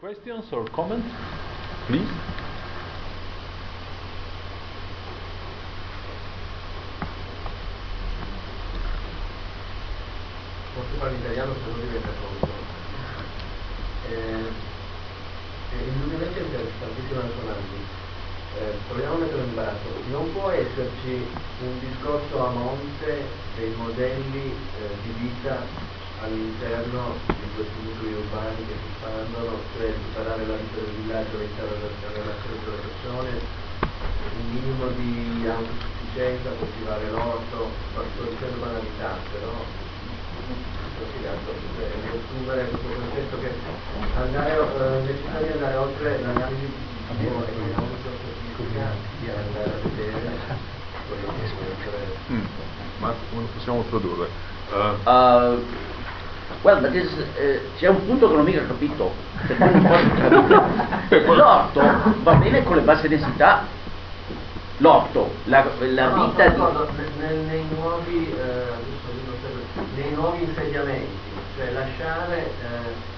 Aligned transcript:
Questions 0.00 0.44
or 0.52 0.68
comments? 0.72 1.08
Please. 1.86 2.04
Posso 10.74 10.98
fare 10.98 11.12
l'italiano 11.12 11.54
se 11.54 11.70
no 11.70 11.78
diventa 11.78 12.08
comodo. 12.20 12.52
Eh, 14.10 14.52
eh, 15.72 15.88
indubbiamente 15.88 16.40
interessantissima 16.40 17.20
l'analisi. 17.20 17.80
Eh, 18.58 18.74
proviamo 18.88 19.14
a 19.14 19.18
mettere 19.18 19.42
in 19.44 19.54
basso. 19.54 19.88
Non 20.10 20.30
può 20.34 20.50
esserci 20.50 21.26
un 21.62 21.78
discorso 21.80 22.46
a 22.46 22.50
monte 22.50 23.24
dei 23.56 23.70
modelli 23.70 24.52
eh, 24.52 24.96
di 25.04 25.10
vita 25.12 25.56
all'interno 26.20 27.35
questi 27.56 27.80
nuclei 27.80 28.12
urbani 28.12 28.60
che 28.68 28.76
si 28.76 28.88
espandono, 28.92 29.56
cioè 29.72 29.88
separare 29.88 30.44
la 30.44 30.56
vita 30.60 30.76
del 30.76 30.92
villaggio 31.00 31.36
all'interno 31.36 31.74
della 31.80 32.12
relazione 32.12 32.56
tra 32.60 32.70
le 32.76 32.84
persone, 32.84 33.30
un 34.36 34.44
minimo 34.52 34.84
di 34.92 35.48
autosufficienza, 35.48 36.52
coltivare 36.60 37.08
l'orto, 37.10 37.72
sto 37.96 38.22
dicendo 38.28 38.60
banalità, 38.60 39.16
però 39.32 39.56
considerato 40.96 41.48
riassumere 41.56 42.68
questo 42.68 42.88
concetto 42.92 43.40
che 43.40 43.50
andare, 44.16 44.52
eh, 44.52 45.00
necessario 45.08 45.46
di 45.46 45.52
andare 45.52 45.76
oltre 45.76 46.20
l'analisi 46.20 46.68
economico-statistica 47.08 48.84
e 49.24 49.30
andare 49.32 49.64
a 49.64 49.80
vedere 49.80 50.28
quello 51.08 51.32
che 51.40 51.48
può 51.56 51.64
essere. 51.72 52.04
Mm. 52.32 52.44
Ma 52.98 53.14
come 53.30 53.42
lo 53.42 53.48
possiamo 53.48 53.84
tradurre? 53.88 54.28
Uh, 54.68 54.98
Uh, 55.08 55.62
that 56.62 56.94
is, 56.94 57.10
eh, 57.36 57.70
c'è 57.76 57.88
un 57.88 58.04
punto 58.06 58.26
che 58.28 58.32
non 58.34 58.42
ho 58.42 58.44
mica 58.44 58.64
capito. 58.66 59.12
Capire. 59.46 61.26
L'orto 61.34 61.80
va 62.22 62.34
bene 62.34 62.62
con 62.62 62.76
le 62.76 62.82
basse 62.82 63.08
densità. 63.08 63.66
L'orto, 64.78 65.30
la, 65.44 65.64
la 65.78 66.08
No, 66.08 66.26
vita 66.26 66.48
di... 66.48 66.56
d'accordo, 66.56 66.88
ne- 66.92 67.26
ne- 67.26 67.42
nei, 67.44 67.64
nuovi, 67.70 68.30
eh, 68.30 69.94
nei 69.94 70.12
nuovi 70.12 70.42
insediamenti, 70.42 71.06
cioè 71.56 71.72
lasciare, 71.72 72.36
eh, 72.36 73.14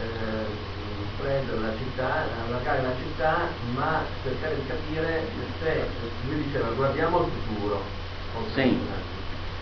eh, 0.00 0.46
prendere 1.20 1.58
la 1.58 1.76
città, 1.76 2.26
allargare 2.46 2.82
la 2.82 2.94
città, 3.02 3.36
ma 3.74 4.00
cercare 4.22 4.54
di 4.54 4.66
capire 4.68 5.22
se, 5.60 5.86
lui 6.28 6.44
diceva 6.44 6.68
guardiamo 6.68 7.18
il 7.18 7.26
futuro, 7.48 7.82
Sì. 8.54 8.78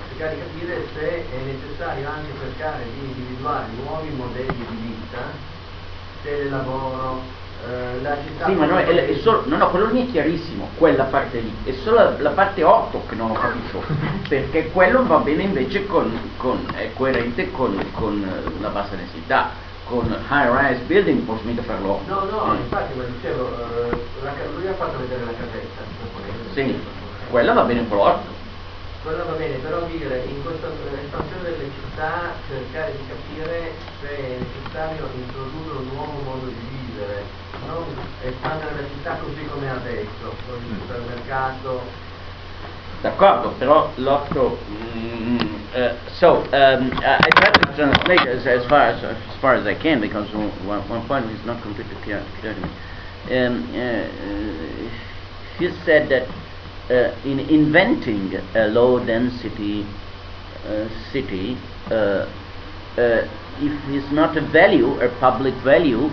Cercare 0.08 0.34
di 0.34 0.40
capire 0.40 0.82
se 0.94 1.24
è 1.30 1.36
necessario 1.44 2.08
anche 2.08 2.32
cercare 2.38 2.84
di 2.84 3.06
individuare 3.06 3.66
nuovi 3.82 4.08
modelli 4.10 4.66
di 4.68 4.76
vita, 4.76 5.18
telelavoro, 6.22 7.22
eh, 7.66 8.00
la 8.02 8.16
città... 8.22 8.46
Sì, 8.46 8.52
ma 8.52 8.66
no, 8.66 8.76
è, 8.78 8.84
è 8.84 9.14
solo, 9.18 9.42
no, 9.46 9.56
no, 9.56 9.70
quello 9.70 9.86
lì 9.90 10.06
è 10.06 10.10
chiarissimo, 10.10 10.68
quella 10.76 11.04
parte 11.04 11.38
lì, 11.38 11.54
è 11.64 11.72
solo 11.82 11.96
la, 11.96 12.14
la 12.18 12.30
parte 12.30 12.62
8 12.62 13.02
che 13.08 13.14
non 13.14 13.30
ho 13.30 13.34
capito, 13.34 13.82
perché 14.28 14.70
quello 14.70 15.06
va 15.06 15.18
bene 15.18 15.44
invece 15.44 15.86
con, 15.86 16.12
con- 16.36 16.66
è 16.74 16.92
coerente 16.94 17.50
con, 17.50 17.76
con 17.92 18.26
la 18.60 18.68
bassa 18.68 18.94
densità, 18.94 19.50
con 19.84 20.06
high 20.30 20.50
rise 20.50 20.82
building 20.84 21.22
posso 21.22 21.42
mica 21.44 21.62
farlo. 21.62 22.00
No, 22.06 22.24
no, 22.30 22.54
Eh, 22.54 22.56
infatti, 22.56 22.94
ma 22.96 23.04
dicevo, 23.04 23.48
eh, 23.48 23.96
la 24.22 24.32
lui 24.56 24.66
ha 24.66 24.74
fatto 24.74 24.98
vedere 24.98 25.24
la 25.24 25.32
casetta. 25.32 25.82
Sì, 26.52 26.80
quella 27.30 27.52
va 27.52 27.62
bene 27.62 27.86
con 27.88 27.96
l'orto. 27.98 28.33
Quella 29.04 29.24
va 29.24 29.32
bene, 29.32 29.56
però 29.56 29.82
dire 29.82 30.24
in 30.24 30.42
questa 30.42 30.68
espansione 30.68 31.42
delle 31.42 31.70
città 31.78 32.32
cercare 32.48 32.92
di 32.92 33.04
capire 33.06 33.72
se 34.00 34.08
è 34.08 34.38
necessario 34.38 35.10
introdurre 35.14 35.76
un 35.76 35.88
nuovo 35.92 36.22
modo 36.22 36.46
di 36.46 36.66
vivere, 36.70 37.22
non 37.66 37.84
espandere 38.22 38.80
la 38.80 38.88
città 38.88 39.16
così 39.16 39.44
come 39.44 39.66
è 39.66 39.68
adesso, 39.68 40.34
con 40.48 40.56
il 40.56 40.80
supermercato. 40.80 41.82
D'accordo, 43.02 43.50
però 43.58 43.90
l'orto... 43.96 44.58
mm, 44.70 45.38
uh, 45.74 45.90
so, 46.16 46.46
um, 46.52 46.90
I 46.96 47.28
try 47.28 47.50
to 47.50 47.72
translate 47.74 48.26
as, 48.26 48.46
as, 48.46 48.64
far 48.64 48.88
as, 48.88 49.02
as 49.02 49.36
far 49.38 49.56
as 49.56 49.66
I 49.66 49.74
can 49.74 50.00
because 50.00 50.32
one, 50.32 50.82
one 50.88 51.06
point 51.06 51.30
is 51.30 51.44
not 51.44 51.60
completely 51.60 51.96
clear, 52.04 52.22
clear 52.40 52.54
to 52.54 52.60
me. 52.60 52.70
Um, 53.36 53.68
uh, 53.74 53.78
uh, 53.78 54.88
he 55.58 55.70
said 55.84 56.08
that 56.08 56.26
uh, 56.90 57.14
in 57.24 57.40
inventing 57.40 58.34
a 58.54 58.66
low 58.68 59.04
density 59.04 59.86
uh, 60.66 60.88
city, 61.12 61.56
uh, 61.90 61.94
uh, 61.94 63.28
if 63.60 63.72
it's 63.90 64.12
not 64.12 64.36
a 64.36 64.40
value, 64.52 64.98
a 65.00 65.08
public 65.20 65.54
value, 65.64 66.10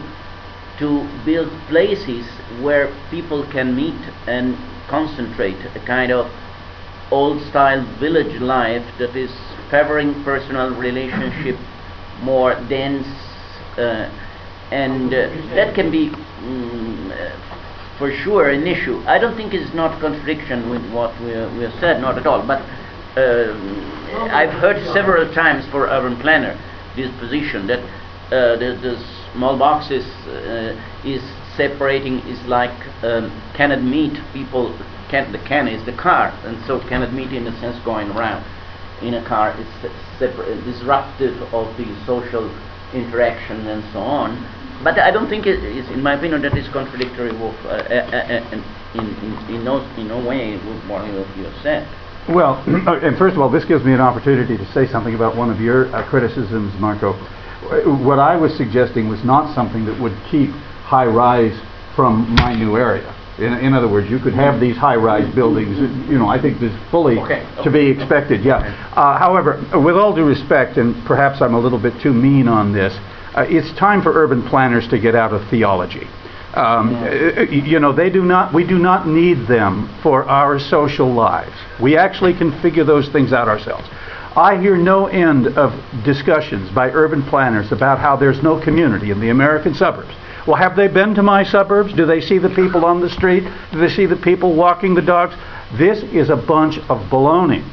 to 0.80 1.08
build 1.26 1.50
places 1.70 2.26
where 2.64 2.88
people 3.12 3.46
can 3.52 3.76
meet 3.76 4.00
and 4.28 4.56
concentrate 4.90 5.60
a 5.76 5.86
kind 5.86 6.12
of 6.12 6.26
old 7.12 7.42
style 7.50 7.84
village 8.00 8.42
life 8.42 8.86
that 8.98 9.16
is 9.16 9.32
favoring 9.70 10.24
personal 10.24 10.70
relationship 10.72 11.56
more 12.24 12.56
dense 12.70 13.08
uh, 13.78 14.10
and 14.72 15.14
uh, 15.14 15.28
that 15.56 15.76
can 15.76 15.92
be 15.92 16.10
mm, 16.10 17.51
for 18.02 18.12
sure 18.12 18.50
an 18.50 18.66
issue. 18.66 18.98
I 19.06 19.20
don't 19.20 19.38
think 19.38 19.54
it's 19.54 19.76
not 19.76 20.02
contradiction 20.02 20.72
with 20.72 20.82
what 20.92 21.14
we, 21.22 21.30
have 21.62 21.80
said 21.80 22.02
not 22.02 22.18
at 22.18 22.26
all 22.26 22.42
but 22.42 22.58
um, 23.14 23.62
I've 24.34 24.50
heard 24.58 24.82
several 24.92 25.32
times 25.36 25.70
for 25.70 25.86
urban 25.86 26.20
planner 26.20 26.58
this 26.96 27.12
position 27.20 27.68
that 27.68 27.78
uh, 28.34 28.58
the, 28.58 28.74
the 28.82 28.98
small 29.34 29.56
boxes 29.56 30.04
uh, 30.26 30.74
is 31.06 31.22
separating 31.56 32.26
is 32.26 32.42
like 32.48 32.74
um, 33.04 33.30
cannot 33.56 33.84
meet 33.84 34.18
people 34.34 34.74
can 35.12 35.32
the 35.32 35.38
can 35.46 35.68
is 35.68 35.86
the 35.86 35.94
car 35.94 36.34
and 36.44 36.58
so 36.66 36.80
cannot 36.90 37.14
meet 37.14 37.32
in 37.32 37.46
a 37.46 37.60
sense 37.60 37.78
going 37.86 38.10
around 38.18 38.42
in 39.04 39.14
a 39.14 39.24
car 39.28 39.54
is 39.62 39.70
disruptive 40.66 41.38
of 41.54 41.78
the 41.78 41.86
social 42.08 42.50
interaction 42.96 43.68
and 43.68 43.84
so 43.94 44.00
on 44.00 44.42
but 44.84 45.00
I 45.00 45.12
don't 45.12 45.30
think 45.30 45.46
it 45.46 45.64
is 45.64 45.90
in 45.90 46.02
my 46.02 46.14
opinion 46.14 46.42
that 46.42 46.58
is 46.58 46.68
contradictory 46.70 47.32
with 47.32 47.56
uh, 47.66 47.70
uh, 47.70 47.74
uh, 47.74 48.18
uh, 48.18 48.62
in, 48.94 49.08
in, 49.24 49.56
in, 49.56 49.64
no, 49.64 49.82
in 49.98 50.08
no 50.08 50.26
way 50.26 50.54
with 50.54 50.84
what 50.90 51.06
you 51.08 51.44
have 51.44 51.64
said 51.64 51.88
Well, 52.30 52.62
and 52.68 53.18
first 53.18 53.36
of 53.36 53.42
all, 53.42 53.50
this 53.50 53.66
gives 53.66 53.84
me 53.84 53.94
an 53.94 54.02
opportunity 54.02 54.58
to 54.58 54.66
say 54.74 54.88
something 54.88 55.16
about 55.16 55.36
one 55.36 55.50
of 55.50 55.60
your 55.60 55.94
uh, 55.96 56.08
criticisms, 56.10 56.74
Marco. 56.80 57.14
What 58.04 58.20
I 58.20 58.36
was 58.36 58.56
suggesting 58.58 59.08
was 59.08 59.24
not 59.24 59.54
something 59.56 59.86
that 59.86 60.00
would 60.00 60.18
keep 60.30 60.50
high 60.50 61.06
rise 61.06 61.58
from 61.96 62.36
my 62.36 62.54
new 62.54 62.76
area. 62.76 63.16
In, 63.38 63.54
in 63.54 63.74
other 63.74 63.88
words, 63.88 64.10
you 64.10 64.20
could 64.20 64.34
have 64.34 64.60
these 64.60 64.76
high 64.76 64.96
rise 64.96 65.34
buildings, 65.34 65.78
you 66.10 66.18
know, 66.18 66.28
I 66.28 66.40
think 66.40 66.60
this 66.60 66.72
is 66.72 66.80
fully 66.92 67.18
Okay, 67.18 67.48
to 67.64 67.72
be 67.72 67.90
expected, 67.90 68.44
yeah. 68.44 68.92
Uh, 68.96 69.18
however, 69.18 69.58
with 69.80 69.96
all 69.96 70.14
due 70.14 70.26
respect, 70.26 70.78
and 70.78 70.96
perhaps 71.06 71.42
I'm 71.42 71.54
a 71.54 71.60
little 71.60 71.80
bit 71.80 72.00
too 72.02 72.14
mean 72.14 72.48
on 72.48 72.74
this, 72.74 72.94
uh, 73.36 73.46
it's 73.50 73.72
time 73.78 74.02
for 74.02 74.12
urban 74.14 74.44
planners 74.44 74.88
to 74.90 75.00
get 75.00 75.16
out 75.16 75.34
of 75.34 75.48
theology. 75.50 76.08
Um, 76.54 76.94
uh, 76.96 77.42
you 77.44 77.80
know, 77.80 77.94
they 77.94 78.10
do 78.10 78.24
not, 78.26 78.54
we 78.54 78.66
do 78.66 78.78
not 78.78 79.08
need 79.08 79.48
them 79.48 79.90
for 80.04 80.26
our 80.26 80.60
social 80.60 81.08
lives. 81.12 81.56
We 81.80 81.98
actually 81.98 82.34
can 82.34 82.52
figure 82.62 82.84
those 82.84 83.08
things 83.10 83.32
out 83.32 83.48
ourselves. 83.48 83.88
I 84.36 84.58
hear 84.60 84.78
no 84.78 85.08
end 85.08 85.48
of 85.58 85.74
discussions 86.04 86.70
by 86.72 86.90
urban 86.90 87.24
planners 87.24 87.72
about 87.72 88.00
how 88.00 88.16
there's 88.16 88.42
no 88.42 88.60
community 88.60 89.12
in 89.12 89.20
the 89.20 89.30
American 89.30 89.74
suburbs. 89.74 90.14
Well, 90.48 90.56
have 90.56 90.76
they 90.76 90.88
been 90.88 91.16
to 91.16 91.24
my 91.24 91.44
suburbs? 91.44 91.94
Do 91.94 92.06
they 92.06 92.20
see 92.22 92.38
the 92.38 92.50
people 92.50 92.84
on 92.86 93.00
the 93.00 93.10
street? 93.10 93.44
Do 93.72 93.80
they 93.80 93.90
see 93.90 94.06
the 94.06 94.16
people 94.16 94.56
walking 94.56 94.94
the 94.96 95.02
dogs? 95.02 95.36
This 95.74 96.04
is 96.04 96.30
a 96.30 96.36
bunch 96.36 96.78
of 96.90 97.00
baloney, 97.10 97.64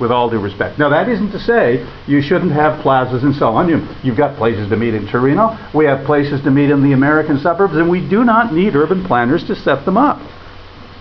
with 0.00 0.10
all 0.10 0.30
due 0.30 0.40
respect. 0.40 0.78
Now, 0.78 0.88
that 0.88 1.08
isn't 1.08 1.30
to 1.32 1.38
say 1.40 1.86
you 2.06 2.22
shouldn't 2.22 2.52
have 2.52 2.80
plazas 2.82 3.22
and 3.22 3.34
so 3.36 3.48
on. 3.48 3.68
You, 3.68 3.86
you've 4.02 4.16
got 4.16 4.36
places 4.36 4.68
to 4.70 4.76
meet 4.76 4.94
in 4.94 5.06
Torino. 5.06 5.58
We 5.74 5.84
have 5.84 6.04
places 6.06 6.40
to 6.42 6.50
meet 6.50 6.70
in 6.70 6.82
the 6.82 6.92
American 6.92 7.38
suburbs, 7.38 7.74
and 7.76 7.88
we 7.90 8.00
do 8.08 8.24
not 8.24 8.52
need 8.52 8.74
urban 8.74 9.04
planners 9.04 9.44
to 9.48 9.54
set 9.54 9.84
them 9.84 9.96
up. 9.96 10.18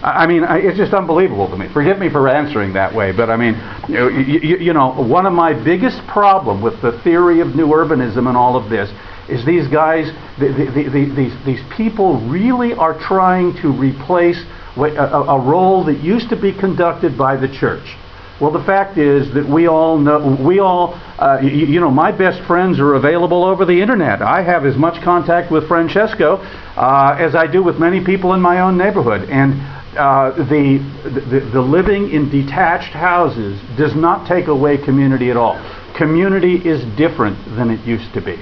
I 0.03 0.23
I 0.23 0.27
mean, 0.27 0.43
I- 0.43 0.59
it's 0.59 0.77
just 0.77 0.93
unbelievable 0.93 1.47
to 1.49 1.57
me. 1.57 1.67
Forgive 1.69 1.97
me 1.99 2.09
for 2.09 2.27
answering 2.27 2.73
that 2.73 2.93
way, 2.93 3.11
but 3.11 3.29
I 3.29 3.37
mean, 3.37 3.55
you 3.87 4.09
you, 4.09 4.57
you 4.57 4.73
know, 4.73 4.91
one 4.91 5.25
of 5.25 5.33
my 5.33 5.53
biggest 5.53 6.05
problem 6.07 6.61
with 6.61 6.81
the 6.81 6.91
theory 7.03 7.39
of 7.41 7.55
new 7.55 7.67
urbanism 7.67 8.27
and 8.27 8.35
all 8.37 8.55
of 8.55 8.69
this 8.69 8.89
is 9.29 9.45
these 9.45 9.67
guys, 9.67 10.11
the, 10.39 10.47
the, 10.47 10.65
the, 10.71 10.89
the, 10.89 11.05
these, 11.15 11.33
these 11.45 11.61
people 11.77 12.19
really 12.27 12.73
are 12.73 12.97
trying 12.99 13.53
to 13.61 13.71
replace 13.71 14.43
a 14.75 14.81
a 14.81 15.39
role 15.39 15.83
that 15.83 15.99
used 15.99 16.29
to 16.29 16.35
be 16.35 16.51
conducted 16.53 17.17
by 17.17 17.35
the 17.35 17.47
church. 17.47 17.95
Well, 18.39 18.51
the 18.51 18.63
fact 18.63 18.97
is 18.97 19.33
that 19.33 19.45
we 19.45 19.67
all 19.67 19.97
know, 19.97 20.37
we 20.39 20.59
all, 20.59 20.93
uh, 21.19 21.39
you, 21.41 21.65
you 21.65 21.79
know, 21.81 21.91
my 21.91 22.11
best 22.11 22.41
friends 22.47 22.79
are 22.79 22.93
available 22.93 23.43
over 23.43 23.65
the 23.65 23.81
internet. 23.81 24.21
I 24.21 24.41
have 24.41 24.65
as 24.65 24.77
much 24.77 25.03
contact 25.03 25.51
with 25.51 25.67
Francesco 25.67 26.37
uh, 26.37 27.17
as 27.19 27.35
I 27.35 27.47
do 27.47 27.61
with 27.61 27.79
many 27.79 28.03
people 28.03 28.33
in 28.33 28.39
my 28.39 28.61
own 28.61 28.77
neighborhood. 28.77 29.29
And 29.29 29.59
uh, 29.97 30.31
the, 30.37 30.79
the, 31.03 31.49
the 31.51 31.61
living 31.61 32.11
in 32.11 32.29
detached 32.29 32.93
houses 32.93 33.59
does 33.77 33.93
not 33.95 34.25
take 34.25 34.47
away 34.47 34.77
community 34.77 35.29
at 35.29 35.35
all. 35.35 35.59
Community 35.97 36.55
is 36.55 36.81
different 36.95 37.37
than 37.57 37.69
it 37.69 37.85
used 37.85 38.13
to 38.13 38.21
be. 38.21 38.41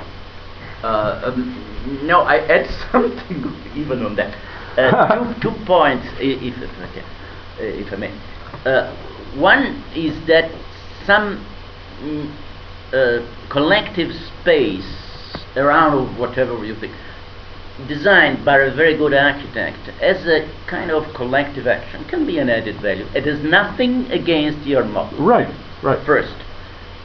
Uh, 0.84 1.34
um, 1.34 2.04
no, 2.06 2.22
I 2.22 2.38
add 2.38 2.70
something 2.92 3.52
even 3.76 4.06
on 4.06 4.16
that. 4.18 4.38
Uh, 4.78 5.34
two, 5.42 5.50
two 5.50 5.66
points, 5.66 6.06
if, 6.20 6.54
if 6.54 6.64
uh, 6.64 7.64
if 7.64 7.92
I 7.92 7.96
may. 7.96 9.07
One 9.36 9.84
is 9.96 10.14
that 10.28 10.52
some 11.06 11.46
mm, 12.02 12.32
uh, 12.94 13.26
collective 13.50 14.14
space 14.42 14.86
around 15.56 16.18
whatever 16.18 16.64
you 16.66 16.76
think, 16.76 16.94
designed 17.88 18.44
by 18.44 18.58
a 18.60 18.74
very 18.74 18.96
good 18.98 19.14
architect 19.14 19.90
as 20.02 20.26
a 20.26 20.50
kind 20.68 20.92
of 20.92 21.14
collective 21.14 21.68
action 21.68 22.04
can 22.06 22.26
be 22.26 22.38
an 22.40 22.50
added 22.50 22.76
value. 22.82 23.06
It 23.16 23.28
is 23.28 23.44
nothing 23.44 24.10
against 24.12 24.66
your 24.66 24.84
model 24.84 25.20
Right, 25.20 25.54
right. 25.84 26.04
first. 26.06 26.36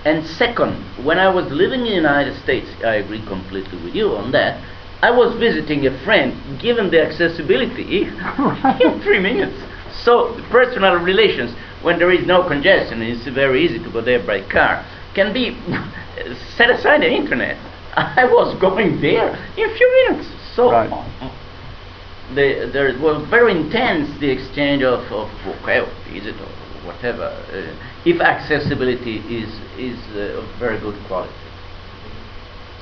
And 0.05 0.27
second, 0.27 0.75
when 1.05 1.19
I 1.19 1.29
was 1.29 1.51
living 1.53 1.81
in 1.81 1.87
the 1.87 1.95
United 1.95 2.37
States, 2.43 2.69
I 2.85 2.95
agree 2.97 3.25
completely 3.27 3.79
with 3.85 3.95
you 3.95 4.17
on 4.17 4.33
that. 4.33 4.61
I 5.03 5.11
was 5.11 5.35
visiting 5.39 5.87
a 5.87 6.05
friend, 6.05 6.61
given 6.61 6.91
the 6.91 7.03
accessibility, 7.03 8.05
in 8.81 9.01
three 9.03 9.19
minutes. 9.19 9.57
So, 10.05 10.35
personal 10.51 10.97
relations, 10.97 11.55
when 11.83 11.99
there 11.99 12.11
is 12.13 12.27
no 12.27 12.47
congestion, 12.47 13.03
it's 13.03 13.25
very 13.29 13.65
easy 13.65 13.79
to 13.79 13.91
go 13.93 14.01
there 14.01 14.25
by 14.25 14.41
car, 14.49 14.85
can 15.15 15.33
be 15.33 15.53
set 16.57 16.71
aside 16.71 17.03
the 17.03 17.11
internet. 17.11 17.57
I 17.97 18.25
was 18.25 18.59
going 18.61 19.01
there 19.01 19.29
in 19.57 19.71
a 19.71 19.75
few 19.77 20.09
minutes. 20.09 20.29
So, 20.55 20.71
Right. 20.71 20.91
the, 22.35 22.71
there 22.73 22.97
was 22.99 23.29
very 23.29 23.53
intense 23.53 24.09
the 24.21 24.31
exchange 24.31 24.83
of, 24.83 25.01
of 25.13 25.29
okay, 25.63 25.81
or 25.81 25.91
visit 26.13 26.35
or 26.41 26.49
whatever, 26.87 27.25
uh, 27.53 27.75
if 28.05 28.21
accessibility 28.21 29.19
is 29.29 29.49
is 29.79 29.99
uh, 30.17 30.41
of 30.41 30.59
very 30.59 30.81
good 30.81 30.99
quality. 31.07 31.33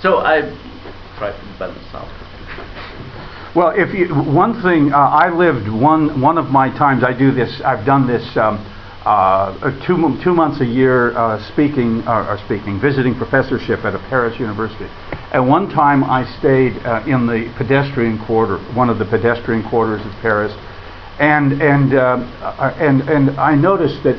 So 0.00 0.18
I 0.18 0.40
try 1.18 1.32
to 1.32 1.58
balance 1.58 1.84
out. 1.92 2.08
Well, 3.54 3.72
if 3.76 3.92
you, 3.92 4.14
one 4.14 4.62
thing, 4.62 4.92
uh, 4.92 4.96
I 4.96 5.28
lived 5.28 5.68
one, 5.68 6.20
one 6.20 6.38
of 6.38 6.46
my 6.46 6.70
times, 6.70 7.02
I 7.02 7.12
do 7.12 7.32
this, 7.32 7.60
I've 7.64 7.84
done 7.84 8.06
this 8.06 8.24
um, 8.36 8.64
two, 9.86 10.18
two 10.22 10.34
months 10.34 10.60
a 10.60 10.66
year 10.66 11.16
uh, 11.16 11.42
speaking, 11.52 12.06
uh, 12.06 12.28
or 12.28 12.38
speaking, 12.44 12.80
visiting 12.80 13.14
professorship 13.14 13.84
at 13.84 13.94
a 13.94 13.98
Paris 14.10 14.38
university. 14.38 14.86
At 15.32 15.40
one 15.40 15.70
time 15.70 16.04
I 16.04 16.24
stayed 16.38 16.76
uh, 16.84 17.04
in 17.06 17.26
the 17.26 17.52
pedestrian 17.56 18.18
quarter, 18.26 18.58
one 18.74 18.90
of 18.90 18.98
the 18.98 19.06
pedestrian 19.06 19.62
quarters 19.68 20.04
of 20.04 20.12
Paris. 20.20 20.52
And, 21.18 21.60
and, 21.62 21.94
uh, 21.94 22.16
uh, 22.40 22.74
and, 22.78 23.02
and 23.08 23.30
I 23.38 23.54
noticed 23.54 24.02
that 24.04 24.16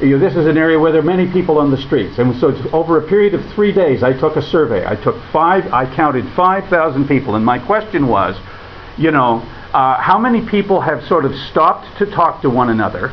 you 0.00 0.10
know, 0.10 0.18
this 0.18 0.36
is 0.36 0.46
an 0.46 0.56
area 0.56 0.78
where 0.78 0.92
there 0.92 1.00
are 1.00 1.04
many 1.04 1.30
people 1.30 1.58
on 1.58 1.70
the 1.70 1.76
streets. 1.76 2.18
And 2.18 2.38
so 2.38 2.54
over 2.72 3.04
a 3.04 3.08
period 3.08 3.34
of 3.34 3.44
three 3.54 3.72
days, 3.72 4.02
I 4.02 4.12
took 4.12 4.36
a 4.36 4.42
survey. 4.42 4.86
I 4.86 4.94
took 4.94 5.16
five, 5.32 5.72
I 5.72 5.92
counted 5.94 6.24
5,000 6.34 7.08
people. 7.08 7.34
And 7.34 7.44
my 7.44 7.58
question 7.58 8.06
was, 8.06 8.38
you 8.96 9.10
know, 9.10 9.38
uh, 9.72 10.00
how 10.00 10.18
many 10.18 10.46
people 10.46 10.80
have 10.80 11.02
sort 11.04 11.24
of 11.24 11.34
stopped 11.50 11.98
to 11.98 12.06
talk 12.06 12.42
to 12.42 12.50
one 12.50 12.70
another 12.70 13.12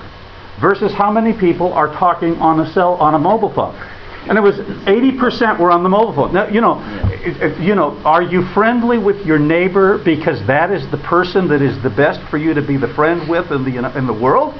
versus 0.59 0.93
how 0.93 1.11
many 1.11 1.33
people 1.33 1.73
are 1.73 1.87
talking 1.93 2.35
on 2.37 2.59
a 2.59 2.71
cell, 2.73 2.93
on 2.95 3.13
a 3.13 3.19
mobile 3.19 3.53
phone? 3.53 3.75
And 4.27 4.39
it 4.39 4.41
was 4.41 4.55
80% 4.55 5.59
were 5.59 5.69
on 5.69 5.83
the 5.83 5.89
mobile 5.89 6.13
phone. 6.13 6.33
Now, 6.33 6.47
you 6.47 6.59
know, 6.59 6.79
you 7.59 7.75
know, 7.75 7.91
are 8.03 8.23
you 8.23 8.43
friendly 8.53 8.97
with 8.97 9.23
your 9.23 9.37
neighbor 9.37 9.99
because 10.03 10.45
that 10.47 10.71
is 10.71 10.89
the 10.89 10.97
person 10.97 11.47
that 11.49 11.61
is 11.61 11.81
the 11.83 11.91
best 11.91 12.21
for 12.29 12.37
you 12.37 12.55
to 12.55 12.61
be 12.61 12.75
the 12.75 12.87
friend 12.95 13.29
with 13.29 13.51
in 13.51 13.63
the, 13.63 13.97
in 13.97 14.07
the 14.07 14.13
world? 14.13 14.55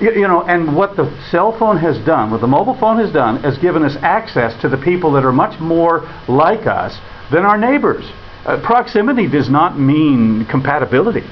You, 0.00 0.12
you 0.12 0.28
know, 0.28 0.42
and 0.42 0.76
what 0.76 0.96
the 0.96 1.10
cell 1.30 1.56
phone 1.58 1.76
has 1.78 1.98
done, 2.06 2.30
what 2.30 2.40
the 2.40 2.46
mobile 2.46 2.78
phone 2.78 2.98
has 2.98 3.12
done, 3.12 3.42
has 3.42 3.58
given 3.58 3.84
us 3.84 3.96
access 3.96 4.60
to 4.60 4.68
the 4.68 4.76
people 4.76 5.12
that 5.12 5.24
are 5.24 5.32
much 5.32 5.58
more 5.60 6.08
like 6.28 6.66
us 6.66 6.96
than 7.32 7.44
our 7.44 7.58
neighbors. 7.58 8.04
Uh, 8.44 8.60
proximity 8.62 9.26
does 9.28 9.48
not 9.48 9.78
mean 9.78 10.44
compatibility, 10.46 11.24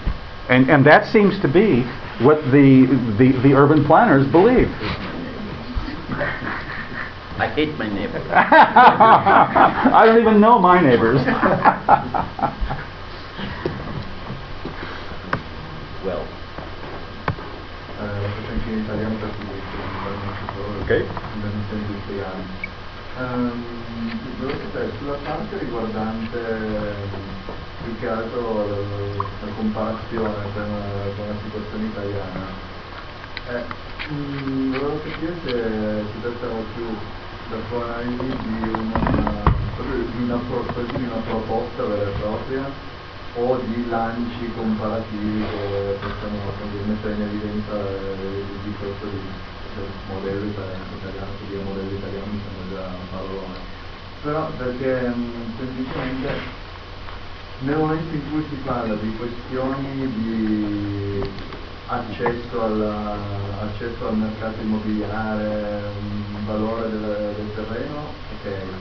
and 0.48 0.70
and 0.70 0.86
that 0.86 1.12
seems 1.12 1.38
to 1.40 1.48
be 1.48 1.84
what 2.22 2.42
the 2.50 2.86
the, 3.18 3.32
the 3.42 3.54
urban 3.54 3.84
planners 3.84 4.26
believe. 4.26 4.70
I 7.38 7.48
hate 7.48 7.76
my 7.78 7.88
neighbor. 7.88 8.22
I 8.32 10.02
don't 10.06 10.20
even 10.20 10.40
know 10.40 10.58
my 10.58 10.80
neighbors. 10.80 11.20
well, 16.04 16.26
faccio 17.96 18.52
anche 18.52 18.70
in 18.70 18.78
italiano 18.80 19.14
per 19.16 19.30
cui 19.36 19.60
Ok. 20.82 20.90
Um, 20.90 21.04
Organizzazione 21.42 21.82
industriale. 21.86 22.42
Volevo 24.38 24.58
sapere, 24.58 24.90
sulla 24.98 25.18
parte 25.24 25.58
riguardante 25.58 26.38
ehm, 26.38 27.61
più 27.82 27.96
che 27.98 28.08
altro 28.08 28.66
la, 28.66 29.46
la 29.46 29.52
comparazione 29.54 30.52
con, 30.52 31.14
con 31.16 31.28
la 31.28 31.40
situazione 31.42 31.86
italiana, 31.88 32.70
eh, 33.44 33.76
mh, 34.04 34.70
volevo 34.72 35.00
capire 35.02 35.40
se 35.42 36.12
si 36.12 36.20
trattava 36.20 36.64
più 36.72 37.12
da 37.44 37.62
tua 37.64 37.84
analisi 37.86 38.40
di 38.42 38.68
una, 38.68 39.56
di 40.10 40.20
una, 40.20 40.42
di 40.90 41.04
una 41.04 41.22
proposta 41.22 41.84
vera 41.86 42.10
e 42.12 42.16
propria 42.16 42.82
o 43.32 43.62
di 43.64 43.86
lanci 43.86 44.50
comparativi 44.52 45.48
che 45.48 45.98
appunto, 46.00 46.84
mettere 46.84 47.14
in 47.14 47.22
evidenza 47.22 47.72
eh, 48.00 48.40
il 48.52 48.60
discorso 48.62 49.08
di, 49.08 49.44
del 49.68 50.00
modello 50.04 50.46
italiano, 50.46 50.96
italiano, 50.96 51.38
dire 51.38 51.62
modello 51.62 51.92
italiano 51.96 52.32
mi 52.32 52.42
sembra 52.42 52.68
già 52.68 52.96
un 52.96 53.08
parolone. 53.08 53.68
Però 54.20 54.54
perché 54.56 55.08
mh, 55.08 55.56
semplicemente 55.58 56.61
nel 57.58 57.78
momento 57.78 58.14
in 58.14 58.30
cui 58.30 58.46
si 58.48 58.56
parla 58.56 58.96
di 58.96 59.14
questioni 59.16 60.12
di 60.12 61.40
accesso, 61.86 62.62
alla- 62.62 63.58
accesso 63.60 64.06
al 64.08 64.18
mercato 64.18 64.60
immobiliare, 64.60 65.94
valore 66.44 66.90
del, 66.90 67.34
del 67.36 67.52
terreno, 67.54 68.24
ok, 68.28 68.80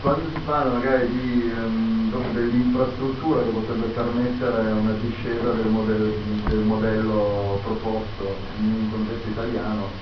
quando 0.00 0.30
si 0.30 0.40
parla 0.40 0.74
magari 0.74 1.12
di, 1.12 2.08
proprio 2.10 2.32
dell'infrastruttura 2.32 3.44
che 3.44 3.50
potrebbe 3.50 3.88
permettere 3.88 4.72
una 4.72 4.94
discesa 4.94 5.52
del 5.54 5.68
modello, 5.68 6.12
del 6.46 6.60
modello 6.64 7.60
proposto 7.62 8.46
in 8.58 8.72
un 8.72 8.90
contesto 8.90 9.28
italiano, 9.28 10.00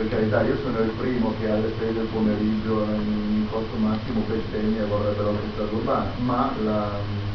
per 0.00 0.08
carità 0.08 0.40
io 0.48 0.56
sono 0.64 0.80
il 0.80 0.92
primo 0.96 1.34
che 1.38 1.50
alle 1.50 1.68
6 1.76 1.92
del 1.92 2.08
pomeriggio 2.08 2.88
in 2.88 3.44
corso 3.52 3.76
massimo 3.76 4.24
bestemmia 4.24 4.80
e 4.80 4.86
vorrebbe 4.86 5.20
l'autostrada 5.20 5.76
urbana, 5.76 6.12
ma 6.24 6.54
la, 6.64 6.88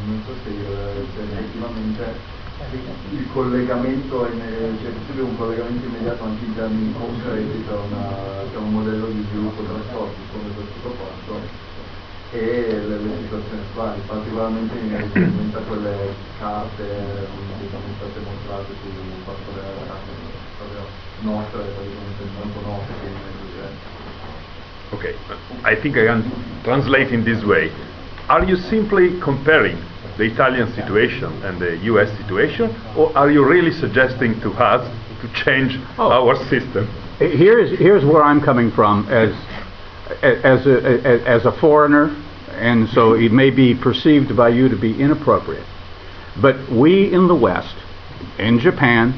non 0.09 0.17
so 0.25 0.33
se, 0.41 0.49
effettivamente 0.49 2.33
il 3.13 3.27
collegamento, 3.33 4.25
è 4.25 4.31
in- 4.33 4.77
c'è 4.81 4.89
possibile 4.89 5.29
un 5.29 5.37
collegamento 5.37 5.85
immediato 5.85 6.23
anche 6.23 6.45
in 6.45 6.55
termini 6.55 6.93
concreti 6.97 7.63
tra, 7.69 7.77
tra 8.49 8.59
un 8.59 8.71
modello 8.73 9.07
di 9.13 9.23
sviluppo 9.29 9.61
trasporti 9.61 10.21
come 10.33 10.49
questo 10.57 10.77
proposto 10.81 11.37
e 12.33 12.81
le, 12.81 12.97
situazioni 13.21 13.61
attuali, 13.61 14.01
particolarmente 14.07 14.73
in 14.73 14.97
riferimento 14.97 15.57
a 15.57 15.61
quelle 15.69 15.93
carte 16.39 16.81
che 16.81 17.65
sono 17.69 17.93
state 17.93 18.19
mostrate 18.25 18.73
sul 18.81 19.21
fatto 19.23 19.51
della 19.53 19.85
proprio 19.85 20.24
nostra 21.21 21.59
praticamente 21.59 22.23
molto 22.37 22.61
note 22.61 22.93
quindi. 23.01 23.33
Okay, 24.91 25.15
I 25.63 25.75
think 25.75 25.97
I 25.97 26.05
can 26.05 26.23
translate 26.63 27.11
in 27.11 27.23
this 27.23 27.43
way. 27.43 27.71
Are 28.27 28.43
you 28.45 28.55
simply 28.55 29.19
comparing 29.19 29.77
the 30.17 30.23
Italian 30.23 30.71
situation 30.73 31.31
and 31.43 31.59
the 31.59 31.77
US 31.91 32.09
situation, 32.17 32.73
or 32.95 33.11
are 33.17 33.29
you 33.29 33.43
really 33.43 33.71
suggesting 33.71 34.39
to 34.41 34.51
us 34.53 34.87
to 35.21 35.27
change 35.43 35.79
Oh. 35.97 36.11
our 36.11 36.35
system? 36.47 36.87
Here's 37.19 37.77
here's 37.77 38.05
where 38.05 38.23
I'm 38.23 38.41
coming 38.41 38.71
from 38.71 39.07
as 39.09 39.33
as 40.21 40.65
a 40.67 41.23
as 41.27 41.45
a 41.45 41.51
foreigner, 41.51 42.15
and 42.53 42.87
so 42.89 43.13
it 43.13 43.31
may 43.31 43.49
be 43.49 43.73
perceived 43.73 44.35
by 44.35 44.49
you 44.49 44.69
to 44.69 44.75
be 44.75 44.93
inappropriate. 45.01 45.65
But 46.41 46.55
we 46.69 47.11
in 47.11 47.27
the 47.27 47.35
West, 47.35 47.75
in 48.37 48.59
Japan, 48.59 49.13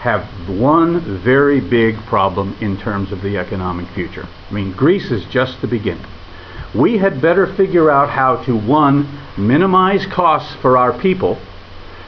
have 0.00 0.24
one 0.48 1.22
very 1.22 1.60
big 1.60 1.94
problem 2.06 2.56
in 2.62 2.78
terms 2.78 3.12
of 3.12 3.20
the 3.20 3.36
economic 3.36 3.86
future. 3.88 4.26
I 4.48 4.52
mean, 4.52 4.72
Greece 4.72 5.10
is 5.10 5.24
just 5.26 5.60
the 5.60 5.66
beginning. 5.66 6.06
We 6.74 6.96
had 6.96 7.20
better 7.20 7.54
figure 7.54 7.90
out 7.90 8.08
how 8.08 8.42
to 8.44 8.56
one 8.56 9.06
minimize 9.36 10.06
costs 10.06 10.54
for 10.62 10.78
our 10.78 10.98
people 10.98 11.38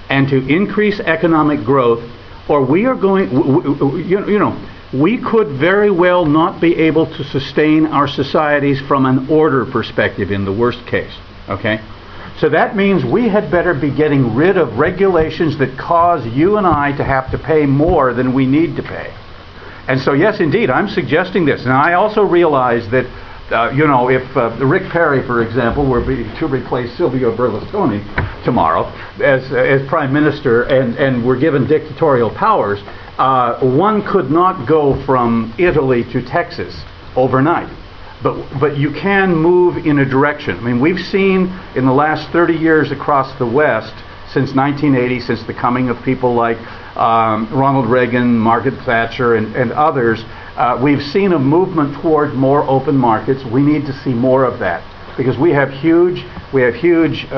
and 0.08 0.26
to 0.28 0.46
increase 0.48 1.00
economic 1.00 1.64
growth, 1.64 2.02
or 2.48 2.64
we 2.64 2.86
are 2.86 2.94
going, 2.94 3.30
you 3.30 4.38
know, 4.38 4.58
we 4.94 5.18
could 5.18 5.48
very 5.48 5.90
well 5.90 6.24
not 6.24 6.60
be 6.60 6.74
able 6.76 7.06
to 7.06 7.24
sustain 7.24 7.86
our 7.86 8.08
societies 8.08 8.80
from 8.80 9.04
an 9.04 9.28
order 9.28 9.66
perspective 9.66 10.30
in 10.30 10.44
the 10.44 10.52
worst 10.52 10.86
case. 10.86 11.12
Okay? 11.48 11.80
So 12.42 12.48
that 12.48 12.74
means 12.74 13.04
we 13.04 13.28
had 13.28 13.52
better 13.52 13.72
be 13.72 13.92
getting 13.94 14.34
rid 14.34 14.56
of 14.56 14.76
regulations 14.76 15.56
that 15.58 15.78
cause 15.78 16.26
you 16.26 16.56
and 16.58 16.66
I 16.66 16.90
to 16.96 17.04
have 17.04 17.30
to 17.30 17.38
pay 17.38 17.66
more 17.66 18.12
than 18.12 18.34
we 18.34 18.46
need 18.46 18.74
to 18.76 18.82
pay. 18.82 19.14
And 19.86 20.00
so, 20.00 20.12
yes, 20.12 20.40
indeed, 20.40 20.68
I'm 20.68 20.88
suggesting 20.88 21.46
this. 21.46 21.62
And 21.62 21.72
I 21.72 21.94
also 21.94 22.22
realize 22.22 22.90
that 22.90 23.06
Uh, 23.52 23.70
you 23.78 23.86
know, 23.86 24.08
if 24.08 24.24
uh, 24.36 24.48
Rick 24.74 24.84
Perry, 24.90 25.20
for 25.26 25.42
example, 25.42 25.82
were 25.84 26.02
to 26.40 26.46
replace 26.46 26.90
Silvio 26.96 27.36
Berlusconi 27.36 28.00
tomorrow 28.44 28.82
as, 29.20 29.42
as 29.52 29.86
prime 29.88 30.10
minister 30.10 30.62
and, 30.62 30.96
and 30.96 31.22
were 31.28 31.36
given 31.36 31.66
dictatorial 31.66 32.30
powers, 32.30 32.80
uh, 33.18 33.60
one 33.60 34.00
could 34.12 34.30
not 34.30 34.66
go 34.66 34.82
from 35.04 35.52
Italy 35.58 36.02
to 36.12 36.18
Texas 36.22 36.72
overnight. 37.14 37.68
But, 38.22 38.60
but 38.60 38.76
you 38.76 38.92
can 38.92 39.34
move 39.34 39.78
in 39.84 39.98
a 39.98 40.04
direction. 40.04 40.56
I 40.58 40.60
mean, 40.60 40.80
we've 40.80 41.00
seen 41.00 41.52
in 41.74 41.86
the 41.86 41.92
last 41.92 42.30
30 42.30 42.54
years 42.54 42.92
across 42.92 43.36
the 43.38 43.46
West, 43.46 43.94
since 44.32 44.54
1980, 44.54 45.20
since 45.20 45.42
the 45.44 45.52
coming 45.52 45.90
of 45.90 46.02
people 46.04 46.34
like 46.34 46.56
um, 46.96 47.48
Ronald 47.52 47.86
Reagan, 47.86 48.38
Margaret 48.38 48.82
Thatcher, 48.84 49.34
and, 49.34 49.54
and 49.56 49.72
others, 49.72 50.24
uh, 50.56 50.78
we've 50.82 51.02
seen 51.02 51.32
a 51.32 51.38
movement 51.38 52.00
toward 52.00 52.34
more 52.34 52.62
open 52.62 52.96
markets. 52.96 53.44
We 53.44 53.62
need 53.62 53.86
to 53.86 53.92
see 54.00 54.14
more 54.14 54.44
of 54.44 54.58
that 54.60 54.82
because 55.16 55.36
we 55.36 55.50
have 55.50 55.70
huge, 55.70 56.24
we 56.52 56.62
have 56.62 56.74
huge 56.74 57.26
uh, 57.30 57.34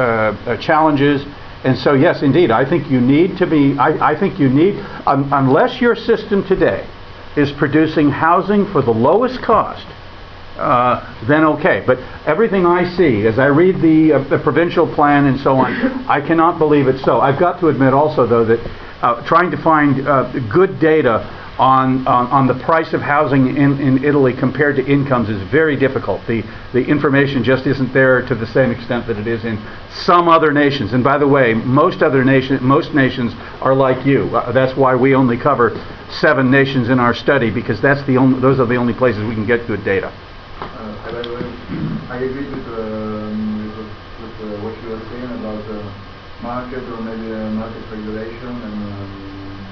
uh, 0.46 0.56
challenges. 0.58 1.24
And 1.64 1.78
so, 1.78 1.94
yes, 1.94 2.22
indeed, 2.22 2.50
I 2.50 2.68
think 2.68 2.90
you 2.90 3.00
need 3.00 3.38
to 3.38 3.46
be. 3.46 3.76
I, 3.78 4.10
I 4.12 4.18
think 4.18 4.38
you 4.38 4.48
need, 4.48 4.78
un, 5.06 5.28
unless 5.32 5.80
your 5.80 5.96
system 5.96 6.46
today 6.46 6.86
is 7.36 7.50
producing 7.52 8.10
housing 8.10 8.66
for 8.70 8.82
the 8.82 8.92
lowest 8.92 9.40
cost, 9.42 9.86
uh, 10.56 11.26
then 11.26 11.44
okay. 11.44 11.82
But 11.86 11.98
everything 12.26 12.66
I 12.66 12.84
see, 12.96 13.26
as 13.26 13.38
I 13.38 13.46
read 13.46 13.80
the, 13.80 14.14
uh, 14.14 14.28
the 14.28 14.38
provincial 14.38 14.92
plan 14.92 15.26
and 15.26 15.40
so 15.40 15.56
on, 15.56 15.72
I 16.08 16.20
cannot 16.20 16.58
believe 16.58 16.86
it's 16.86 17.04
so. 17.04 17.20
I've 17.20 17.38
got 17.38 17.60
to 17.60 17.68
admit 17.68 17.92
also, 17.92 18.26
though, 18.26 18.44
that 18.44 18.60
uh, 19.02 19.26
trying 19.26 19.50
to 19.50 19.56
find 19.62 20.06
uh, 20.06 20.32
good 20.48 20.80
data 20.80 21.28
on, 21.58 22.06
on, 22.06 22.26
on, 22.28 22.46
the 22.48 22.64
price 22.64 22.92
of 22.94 23.00
housing 23.00 23.56
in, 23.56 23.80
in 23.80 24.04
Italy 24.04 24.32
compared 24.32 24.74
to 24.74 24.84
incomes 24.86 25.28
is 25.28 25.40
very 25.50 25.76
difficult. 25.76 26.20
The, 26.26 26.42
the 26.72 26.84
information 26.84 27.44
just 27.44 27.66
isn't 27.66 27.92
there 27.92 28.26
to 28.26 28.34
the 28.34 28.46
same 28.46 28.72
extent 28.72 29.06
that 29.06 29.18
it 29.18 29.28
is 29.28 29.44
in 29.44 29.62
some 29.92 30.28
other 30.28 30.52
nations. 30.52 30.94
And 30.94 31.04
by 31.04 31.16
the 31.18 31.28
way, 31.28 31.54
most 31.54 32.02
other 32.02 32.24
nations, 32.24 32.60
most 32.60 32.92
nations 32.92 33.32
are 33.60 33.74
like 33.74 34.04
you. 34.04 34.24
Uh, 34.34 34.50
that's 34.50 34.76
why 34.76 34.96
we 34.96 35.14
only 35.14 35.36
cover 35.36 35.70
seven 36.10 36.50
nations 36.50 36.88
in 36.88 36.98
our 36.98 37.14
study 37.14 37.50
because 37.50 37.80
that's 37.80 38.04
the 38.06 38.16
only, 38.16 38.40
those 38.40 38.58
are 38.58 38.66
the 38.66 38.76
only 38.76 38.94
places 38.94 39.22
we 39.22 39.34
can 39.34 39.46
get 39.46 39.66
good 39.68 39.84
data. 39.84 40.12
Uh, 40.72 40.96
I 42.10 42.16
agree 42.24 42.48
with, 42.48 42.66
um, 42.66 43.36
with, 43.60 43.90
with 44.18 44.34
uh, 44.40 44.56
what 44.64 44.74
you 44.82 44.88
were 44.88 45.04
saying 45.10 45.30
about 45.38 45.66
the 45.68 45.78
market 46.42 46.82
or 46.88 47.00
maybe 47.04 47.28
market 47.54 47.84
regulation 47.90 48.52
and, 48.64 48.78
um, 48.82 49.68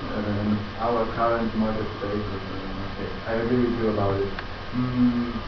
and 0.00 0.76
our 0.78 1.04
current 1.14 1.54
market 1.54 1.88
state. 1.98 2.24
Okay. 2.94 3.08
I 3.26 3.32
agree 3.44 3.60
with 3.66 3.76
you 3.78 3.88
about 3.90 4.14
it. 4.22 4.30
Mm, 4.74 5.42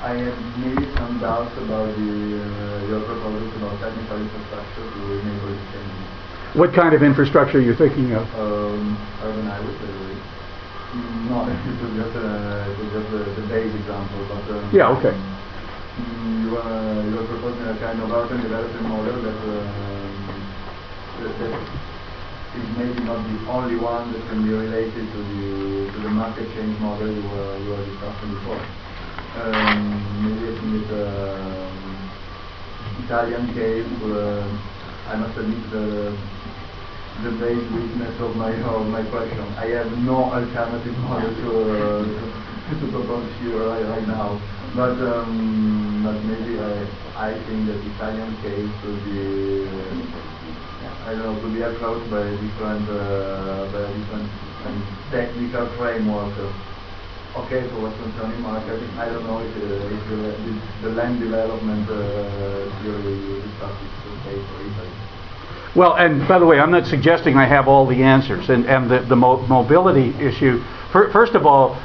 I 0.00 0.10
have 0.14 0.38
maybe 0.56 0.84
some 0.96 1.20
doubts 1.20 1.56
about 1.58 1.96
the, 1.96 2.10
uh, 2.40 2.86
your 2.88 3.00
proposals 3.04 3.52
about 3.56 3.80
technical 3.80 4.16
infrastructure 4.20 4.86
to 4.94 5.00
enable 5.20 5.54
change. 5.72 5.96
What 6.54 6.74
kind 6.74 6.94
of 6.94 7.02
infrastructure 7.02 7.58
are 7.58 7.62
you 7.62 7.74
thinking 7.76 8.12
of? 8.14 8.24
Um, 8.34 9.16
urban 9.22 9.46
highways. 9.46 10.39
No, 10.94 11.46
it 11.50 11.78
was 11.82 11.92
just, 11.94 12.16
uh, 12.16 12.72
it 12.72 12.78
was 12.82 12.90
just 12.90 13.10
uh, 13.14 13.18
the 13.38 13.44
base 13.46 13.74
example, 13.78 14.26
but 14.26 14.46
um, 14.50 14.70
yeah, 14.74 14.90
okay. 14.98 15.14
You 15.98 16.56
are 16.58 17.06
you 17.06 17.14
are 17.18 17.28
proposing 17.28 17.66
a 17.68 17.78
kind 17.78 18.00
of 18.02 18.10
urban 18.10 18.42
development 18.42 18.86
model 18.88 19.22
that, 19.22 19.38
um, 19.38 20.56
that, 21.18 21.38
that 21.38 21.54
is 22.58 22.66
maybe 22.74 23.00
not 23.06 23.22
the 23.28 23.38
only 23.46 23.76
one 23.76 24.12
that 24.12 24.26
can 24.28 24.42
be 24.42 24.50
related 24.50 25.12
to 25.12 25.20
the 25.30 25.92
to 25.94 25.98
the 26.02 26.10
market 26.10 26.48
change 26.56 26.78
model 26.80 27.12
you 27.14 27.22
were 27.28 27.58
you 27.62 27.70
were 27.70 27.86
discussing 27.86 28.34
before. 28.34 28.66
Um, 29.34 30.24
maybe 30.24 30.46
it's 30.50 30.90
um, 30.90 32.12
Italian 32.98 33.54
case. 33.54 33.92
Uh, 34.02 34.58
I 35.06 35.16
must 35.16 35.38
admit 35.38 35.70
the 35.70 36.18
the 37.24 37.30
main 37.36 37.60
weakness 37.76 38.16
of 38.20 38.32
my 38.36 38.52
of 38.64 38.86
my 38.88 39.02
question. 39.12 39.44
I 39.60 39.66
have 39.76 39.92
no 40.00 40.24
alternative 40.32 40.96
model 41.04 41.32
to 41.36 41.50
uh, 41.68 42.74
to 42.80 42.86
propose 42.88 43.28
here 43.40 43.60
right, 43.60 43.84
right 43.84 44.06
now. 44.08 44.40
But 44.72 44.96
um, 45.04 46.00
but 46.00 46.16
maybe 46.24 46.56
I 46.56 46.88
I 47.12 47.30
think 47.44 47.68
that 47.68 47.76
Italian 47.76 48.32
case 48.40 48.72
could 48.80 49.00
be 49.04 49.20
uh, 49.68 50.08
I 51.04 51.12
don't 51.12 51.28
know 51.28 51.36
could 51.44 51.52
be 51.52 51.60
approached 51.60 52.08
by 52.08 52.24
a 52.24 52.34
different 52.40 52.88
uh, 52.88 53.68
by 53.68 53.80
a 53.84 53.90
different 54.00 54.28
um, 54.64 54.76
technical 55.12 55.66
framework. 55.76 56.32
Okay, 57.36 57.62
for 57.70 57.84
what's 57.84 57.94
concerning 58.00 58.42
marketing, 58.42 58.90
I 58.98 59.06
don't 59.06 59.22
know 59.22 59.38
if, 59.38 59.54
uh, 59.54 59.86
if 59.86 60.02
the, 60.10 60.88
the 60.88 60.90
land 60.98 61.20
development 61.20 61.86
uh, 61.86 61.94
theory 62.82 63.14
you 63.22 63.38
discussed 63.46 63.78
is 63.86 64.02
okay 64.18 64.34
for 64.50 64.58
Italy. 64.66 65.19
Well, 65.76 65.94
and 65.94 66.26
by 66.26 66.38
the 66.38 66.46
way, 66.46 66.58
I'm 66.58 66.70
not 66.70 66.86
suggesting 66.86 67.36
I 67.36 67.46
have 67.46 67.68
all 67.68 67.86
the 67.86 68.02
answers. 68.02 68.48
And, 68.50 68.66
and 68.66 68.90
the, 68.90 69.00
the 69.00 69.16
mo 69.16 69.46
mobility 69.46 70.10
issue, 70.18 70.62
first 70.92 71.34
of 71.34 71.46
all, 71.46 71.76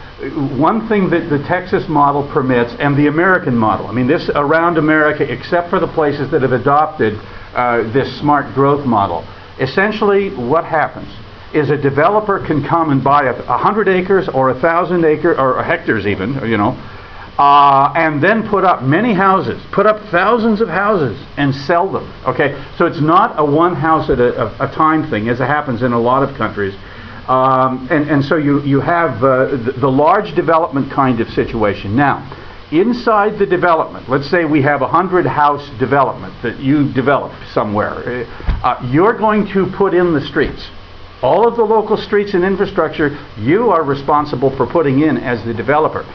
one 0.58 0.88
thing 0.88 1.10
that 1.10 1.30
the 1.30 1.40
Texas 1.44 1.88
model 1.88 2.28
permits 2.32 2.74
and 2.80 2.98
the 2.98 3.08
American 3.08 3.56
model, 3.56 3.88
I 3.88 3.92
mean, 3.92 4.08
this 4.08 4.30
around 4.34 4.78
America, 4.78 5.30
except 5.32 5.70
for 5.70 5.80
the 5.80 5.88
places 5.88 6.32
that 6.32 6.42
have 6.42 6.54
adopted 6.54 7.20
uh, 7.54 7.84
this 7.92 8.18
smart 8.20 8.54
growth 8.56 8.86
model, 8.86 9.28
essentially 9.60 10.30
what 10.36 10.66
happens 10.66 11.10
is 11.54 11.70
a 11.70 11.78
developer 11.78 12.46
can 12.46 12.68
come 12.68 12.90
and 12.90 13.04
buy 13.04 13.26
a, 13.26 13.34
a 13.44 13.58
hundred 13.58 13.88
acres 13.88 14.28
or 14.30 14.50
a 14.50 14.60
thousand 14.60 15.06
acres 15.06 15.38
or 15.38 15.62
hectares 15.64 16.08
even, 16.08 16.34
you 16.50 16.58
know, 16.58 16.72
uh, 17.38 17.92
and 17.96 18.24
then 18.24 18.48
put 18.48 18.64
up 18.64 18.82
many 18.82 19.14
houses, 19.14 19.62
put 19.72 19.86
up 19.86 20.00
thousands 20.10 20.62
of 20.62 20.70
houses 20.70 21.22
and 21.38 21.54
sell 21.54 21.92
them. 21.92 22.10
Okay, 22.26 22.56
so 22.78 22.86
it's 22.86 23.02
not 23.02 23.38
a 23.38 23.44
one 23.44 23.76
house 23.76 24.10
at 24.10 24.20
a, 24.20 24.42
a, 24.42 24.70
a 24.70 24.74
time 24.74 25.10
thing, 25.10 25.28
as 25.28 25.42
it 25.42 25.46
happens 25.46 25.82
in 25.82 25.92
a 25.92 26.00
lot 26.00 26.24
of 26.24 26.36
countries. 26.38 26.74
Um, 27.28 27.88
and, 27.92 28.10
and 28.10 28.24
so 28.24 28.38
you, 28.38 28.62
you 28.62 28.80
have 28.80 29.22
uh, 29.24 29.58
the, 29.58 29.74
the 29.80 29.90
large 29.90 30.36
development 30.36 30.92
kind 30.92 31.20
of 31.20 31.28
situation. 31.30 31.96
Now, 31.96 32.24
inside 32.72 33.38
the 33.38 33.46
development, 33.46 34.08
let's 34.08 34.30
say 34.30 34.46
we 34.46 34.62
have 34.62 34.82
a 34.82 34.88
hundred 34.88 35.26
house 35.26 35.68
development 35.78 36.34
that 36.44 36.60
you 36.60 36.94
develop 36.94 37.34
somewhere, 37.52 38.26
uh, 38.64 38.88
you're 38.92 39.18
going 39.18 39.48
to 39.48 39.66
put 39.76 39.94
in 39.94 40.14
the 40.14 40.22
streets. 40.22 40.70
All 41.22 41.48
of 41.48 41.58
the 41.58 41.64
local 41.64 41.98
streets 41.98 42.34
and 42.34 42.46
infrastructure 42.46 43.18
you 43.40 43.72
are 43.72 43.84
responsible 43.84 44.56
for 44.56 44.68
putting 44.68 45.02
in 45.02 45.18
as 45.18 45.44
the 45.44 45.54
developer 45.54 46.06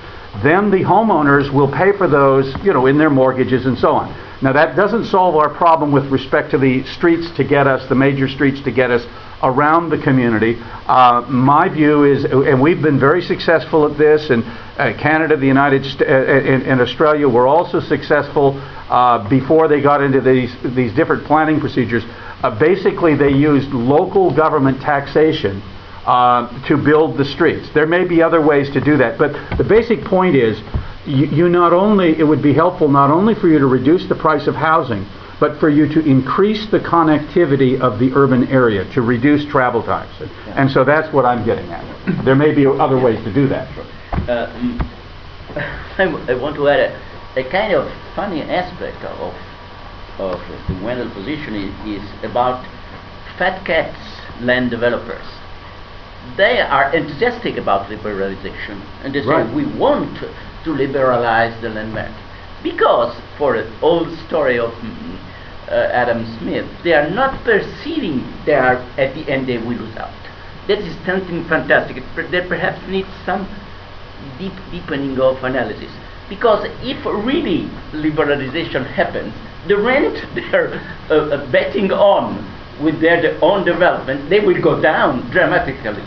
then 0.42 0.70
the 0.70 0.78
homeowners 0.78 1.52
will 1.52 1.70
pay 1.70 1.92
for 1.96 2.08
those, 2.08 2.54
you 2.64 2.72
know, 2.72 2.86
in 2.86 2.98
their 2.98 3.10
mortgages 3.10 3.66
and 3.66 3.76
so 3.78 3.90
on. 3.90 4.14
Now 4.42 4.52
that 4.54 4.74
doesn't 4.74 5.06
solve 5.06 5.36
our 5.36 5.50
problem 5.50 5.92
with 5.92 6.06
respect 6.06 6.52
to 6.52 6.58
the 6.58 6.84
streets 6.84 7.30
to 7.36 7.44
get 7.44 7.66
us, 7.66 7.86
the 7.88 7.94
major 7.94 8.26
streets 8.26 8.62
to 8.62 8.72
get 8.72 8.90
us 8.90 9.04
around 9.42 9.90
the 9.90 9.98
community. 9.98 10.56
Uh, 10.86 11.24
my 11.28 11.68
view 11.68 12.04
is, 12.04 12.24
and 12.24 12.60
we've 12.60 12.80
been 12.80 12.98
very 12.98 13.22
successful 13.22 13.90
at 13.90 13.98
this, 13.98 14.30
and 14.30 14.44
uh, 14.44 14.96
Canada, 15.00 15.36
the 15.36 15.46
United 15.46 15.84
States, 15.84 16.02
uh, 16.08 16.14
and, 16.14 16.62
and, 16.62 16.80
Australia 16.80 17.28
were 17.28 17.46
also 17.46 17.80
successful 17.80 18.54
uh, 18.88 19.28
before 19.28 19.68
they 19.68 19.80
got 19.80 20.02
into 20.02 20.20
these, 20.20 20.54
these 20.74 20.94
different 20.94 21.24
planning 21.24 21.60
procedures. 21.60 22.04
Uh, 22.42 22.58
basically, 22.58 23.14
they 23.14 23.32
used 23.32 23.70
local 23.70 24.34
government 24.34 24.80
taxation 24.80 25.62
uh, 26.06 26.66
to 26.66 26.76
build 26.76 27.18
the 27.18 27.24
streets. 27.24 27.68
There 27.74 27.86
may 27.86 28.04
be 28.04 28.22
other 28.22 28.40
ways 28.40 28.70
to 28.70 28.80
do 28.80 28.96
that, 28.98 29.18
but 29.18 29.32
the 29.58 29.64
basic 29.64 30.04
point 30.04 30.36
is 30.36 30.60
you, 31.06 31.26
you, 31.26 31.48
not 31.48 31.72
only, 31.72 32.18
it 32.18 32.24
would 32.24 32.42
be 32.42 32.52
helpful 32.52 32.88
not 32.88 33.10
only 33.10 33.34
for 33.34 33.48
you 33.48 33.58
to 33.58 33.66
reduce 33.66 34.08
the 34.08 34.14
price 34.14 34.46
of 34.46 34.54
housing, 34.54 35.06
but 35.38 35.58
for 35.58 35.70
you 35.70 35.88
to 35.88 36.00
increase 36.00 36.66
the 36.70 36.78
connectivity 36.78 37.80
of 37.80 37.98
the 37.98 38.12
urban 38.14 38.46
area, 38.48 38.84
to 38.92 39.00
reduce 39.00 39.44
travel 39.46 39.82
times. 39.82 40.12
And 40.48 40.70
so 40.70 40.84
that's 40.84 41.12
what 41.12 41.24
I'm 41.24 41.44
getting 41.44 41.70
at. 41.70 42.24
There 42.24 42.34
may 42.34 42.54
be 42.54 42.66
other 42.66 43.00
ways 43.00 43.22
to 43.24 43.32
do 43.32 43.48
that. 43.48 43.68
Uh, 44.28 44.52
I 45.98 46.34
want 46.34 46.56
to 46.56 46.68
add 46.68 46.80
a, 46.80 47.40
a, 47.40 47.50
kind 47.50 47.72
of 47.72 47.90
funny 48.14 48.42
aspect 48.42 49.02
of, 49.04 49.34
of 50.18 50.40
the 50.68 50.84
Wendell 50.84 51.10
position 51.12 51.54
is, 51.54 52.02
is 52.02 52.24
about 52.24 52.64
fat 53.38 53.64
cats 53.64 53.98
land 54.40 54.70
developers 54.70 55.39
they 56.36 56.60
are 56.60 56.94
enthusiastic 56.94 57.56
about 57.56 57.88
liberalization 57.90 58.80
and 59.02 59.14
they 59.14 59.22
say 59.22 59.28
right. 59.28 59.54
we 59.54 59.64
want 59.76 60.18
to 60.64 60.70
liberalize 60.70 61.60
the 61.62 61.68
land 61.68 61.92
market 61.92 62.14
because 62.62 63.18
for 63.38 63.56
the 63.56 63.80
old 63.80 64.08
story 64.26 64.58
of 64.58 64.70
mm, 64.72 65.18
uh, 65.68 65.88
Adam 65.92 66.24
Smith 66.38 66.66
they 66.84 66.92
are 66.92 67.08
not 67.10 67.42
perceiving 67.44 68.20
they 68.44 68.54
are 68.54 68.76
at 68.98 69.14
the 69.14 69.28
end 69.30 69.48
they 69.48 69.58
will 69.58 69.78
lose 69.78 69.96
out. 69.96 70.14
That 70.68 70.78
is 70.78 70.94
something 71.06 71.48
fantastic. 71.48 72.02
They 72.30 72.46
perhaps 72.46 72.86
need 72.86 73.06
some 73.24 73.48
deep 74.38 74.52
deepening 74.70 75.18
of 75.18 75.42
analysis. 75.42 75.90
Because 76.28 76.64
if 76.82 77.04
really 77.04 77.68
liberalization 77.92 78.86
happens 78.86 79.34
the 79.66 79.76
rent 79.76 80.16
they're 80.34 80.74
uh, 81.10 81.14
uh, 81.14 81.50
betting 81.50 81.90
on 81.92 82.38
with 82.82 83.00
their 83.00 83.38
own 83.42 83.64
development, 83.64 84.28
they 84.30 84.40
will 84.40 84.60
go 84.60 84.80
down 84.80 85.30
dramatically. 85.30 86.02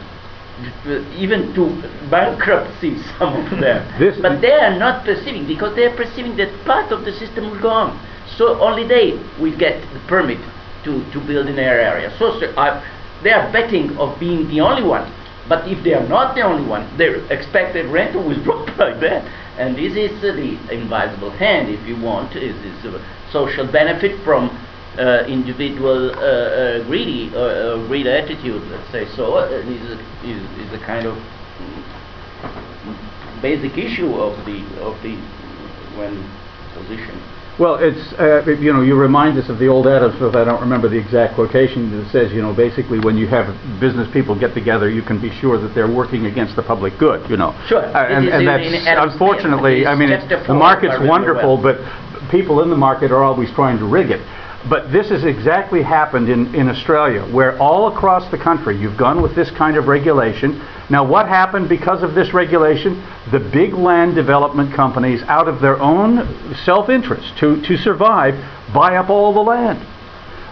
even 1.17 1.53
to 1.53 1.65
bankruptcy, 2.09 2.97
some 3.19 3.35
of 3.35 3.59
them. 3.59 3.81
This- 3.99 4.19
but 4.21 4.41
they 4.41 4.51
are 4.53 4.77
not 4.77 5.03
perceiving 5.05 5.47
because 5.47 5.75
they 5.75 5.85
are 5.85 5.95
perceiving 5.95 6.35
that 6.37 6.51
part 6.65 6.91
of 6.91 7.03
the 7.05 7.11
system 7.13 7.49
will 7.51 7.59
go 7.59 7.69
on. 7.69 7.99
So 8.37 8.59
only 8.61 8.87
they 8.87 9.13
will 9.39 9.55
get 9.57 9.81
the 9.93 9.99
permit 10.07 10.39
to, 10.85 11.03
to 11.11 11.19
build 11.27 11.47
in 11.47 11.55
their 11.55 11.79
area. 11.79 12.11
So, 12.17 12.39
so 12.39 12.47
uh, 12.55 12.83
they 13.23 13.31
are 13.31 13.51
betting 13.51 13.97
of 13.97 14.19
being 14.19 14.47
the 14.47 14.61
only 14.61 14.83
one. 14.83 15.11
But 15.49 15.67
if 15.67 15.83
they 15.83 15.93
are 15.93 16.07
not 16.07 16.35
the 16.35 16.41
only 16.41 16.65
one, 16.65 16.87
their 16.97 17.17
expected 17.31 17.87
rent 17.91 18.15
will 18.15 18.41
drop 18.45 18.67
like 18.77 18.99
that. 19.01 19.25
And 19.57 19.75
this 19.75 19.95
is 19.95 20.11
uh, 20.23 20.33
the 20.33 20.57
invisible 20.73 21.31
hand, 21.31 21.69
if 21.69 21.85
you 21.87 21.99
want, 22.01 22.35
is, 22.35 22.55
is 22.63 22.85
a 22.85 23.03
social 23.31 23.67
benefit 23.69 24.23
from 24.23 24.49
uh, 24.97 25.25
individual 25.27 26.11
uh, 26.11 26.15
uh, 26.21 26.83
greedy 26.85 27.31
uh, 27.33 27.39
uh, 27.39 27.87
greed 27.87 28.07
attitude, 28.07 28.61
let's 28.71 28.89
say 28.91 29.05
so, 29.15 29.37
is, 29.39 29.81
a, 29.91 29.99
is, 30.25 30.41
is 30.67 30.73
a 30.73 30.85
kind 30.85 31.05
of 31.07 31.17
basic 33.41 33.77
issue 33.77 34.13
of 34.15 34.33
the 34.45 34.59
of 34.81 35.01
the 35.03 35.17
Wendell 35.97 36.23
position. 36.75 37.21
Well, 37.59 37.75
it's, 37.75 38.13
uh, 38.13 38.49
you 38.59 38.73
know, 38.73 38.81
you 38.81 38.95
remind 38.95 39.37
us 39.37 39.47
of 39.47 39.59
the 39.59 39.67
old 39.67 39.85
adage, 39.85 40.19
if 40.19 40.33
I 40.35 40.43
don't 40.43 40.59
remember 40.59 40.89
the 40.89 40.97
exact 40.97 41.35
quotation, 41.35 41.91
that 41.91 42.09
says, 42.11 42.31
you 42.31 42.41
know, 42.41 42.51
basically 42.51 42.99
when 42.99 43.15
you 43.15 43.27
have 43.27 43.45
business 43.79 44.11
people 44.11 44.33
get 44.33 44.55
together, 44.55 44.89
you 44.89 45.03
can 45.03 45.21
be 45.21 45.29
sure 45.29 45.59
that 45.61 45.75
they're 45.75 45.91
working 45.91 46.25
against 46.25 46.55
the 46.55 46.63
public 46.63 46.97
good, 46.97 47.29
you 47.29 47.37
know. 47.37 47.53
Sure. 47.67 47.85
Uh, 47.85 48.07
And 48.09 48.27
and 48.27 48.47
that's, 48.47 49.13
unfortunately, 49.13 49.85
I 49.85 49.93
mean, 49.93 50.09
it's 50.09 50.23
it's- 50.25 50.39
just 50.39 50.49
a 50.49 50.53
the 50.53 50.57
market's 50.57 50.97
wonderful, 50.99 51.61
wealth. 51.61 51.77
but 51.77 52.29
people 52.31 52.63
in 52.63 52.71
the 52.71 52.77
market 52.77 53.11
are 53.11 53.23
always 53.23 53.51
trying 53.51 53.77
to 53.77 53.85
rig 53.85 54.09
it. 54.09 54.21
But 54.69 54.93
this 54.93 55.09
has 55.09 55.25
exactly 55.25 55.81
happened 55.81 56.29
in, 56.29 56.55
in 56.55 56.69
Australia, 56.69 57.23
where 57.33 57.57
all 57.59 57.93
across 57.93 58.29
the 58.31 58.37
country, 58.37 58.77
you've 58.77 58.95
gone 58.95 59.21
with 59.21 59.35
this 59.35 59.51
kind 59.51 59.75
of 59.75 59.87
regulation. 59.87 60.61
Now, 60.89 61.03
what 61.03 61.27
happened 61.27 61.67
because 61.67 62.01
of 62.01 62.13
this 62.15 62.33
regulation? 62.33 63.03
The 63.31 63.39
big 63.39 63.73
land 63.73 64.15
development 64.15 64.73
companies, 64.73 65.21
out 65.23 65.49
of 65.49 65.59
their 65.59 65.79
own 65.81 66.55
self-interest 66.63 67.37
to, 67.39 67.61
to 67.61 67.77
survive, 67.77 68.35
buy 68.73 68.95
up 68.95 69.09
all 69.09 69.33
the 69.33 69.41
land. 69.41 69.85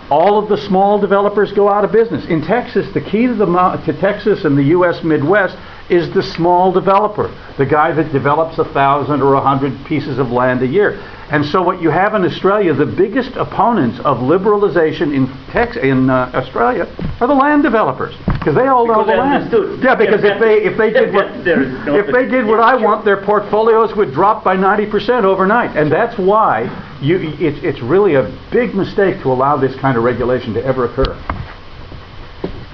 All 0.09 0.37
of 0.37 0.49
the 0.49 0.57
small 0.57 0.99
developers 0.99 1.53
go 1.53 1.69
out 1.69 1.85
of 1.85 1.93
business. 1.93 2.25
In 2.25 2.41
Texas, 2.41 2.93
the 2.93 2.99
key 2.99 3.27
to, 3.27 3.33
the, 3.33 3.45
to 3.85 3.93
Texas 3.93 4.43
and 4.43 4.57
the 4.57 4.63
U.S. 4.63 5.01
Midwest 5.05 5.55
is 5.91 6.13
the 6.13 6.23
small 6.23 6.71
developer, 6.71 7.27
the 7.57 7.65
guy 7.65 7.91
that 7.91 8.11
develops 8.13 8.57
a 8.57 8.65
thousand 8.65 9.21
or 9.21 9.33
a 9.33 9.41
hundred 9.41 9.73
pieces 9.85 10.17
of 10.17 10.31
land 10.31 10.61
a 10.63 10.67
year. 10.67 10.99
And 11.31 11.45
so 11.45 11.61
what 11.61 11.81
you 11.81 11.89
have 11.89 12.13
in 12.15 12.25
Australia, 12.25 12.73
the 12.73 12.85
biggest 12.85 13.35
opponents 13.37 13.99
of 13.99 14.17
liberalization 14.17 15.13
in 15.15 15.27
Tex- 15.51 15.77
in 15.77 16.09
uh, 16.09 16.29
Australia 16.33 16.87
are 17.21 17.27
the 17.27 17.33
land 17.33 17.63
developers 17.63 18.15
because 18.25 18.53
they 18.55 18.67
all 18.67 18.85
know 18.85 18.95
Because 19.03 19.07
the 19.07 19.15
land. 19.17 19.43
understood. 19.53 19.83
Yeah, 19.83 19.95
because 19.95 20.23
if 20.23 20.39
they 20.41 20.63
if 20.63 20.77
they 20.77 20.89
did 20.91 21.13
what 21.13 21.27
no- 21.45 21.95
if 21.95 22.07
they 22.13 22.27
did 22.27 22.45
what 22.45 22.59
I 22.59 22.75
want, 22.75 23.05
their 23.05 23.23
portfolios 23.23 23.95
would 23.95 24.11
drop 24.13 24.43
by 24.43 24.55
90% 24.57 25.23
overnight. 25.23 25.75
And 25.77 25.89
that's 25.91 26.17
why 26.17 26.63
you, 27.01 27.17
it's, 27.39 27.63
it's 27.63 27.81
really 27.81 28.15
a 28.15 28.23
big 28.51 28.75
mistake 28.75 29.21
to 29.23 29.31
allow 29.31 29.55
this 29.57 29.75
kind 29.79 29.97
of 29.97 30.03
regulation 30.03 30.53
to 30.55 30.65
ever 30.65 30.85
occur. 30.85 31.15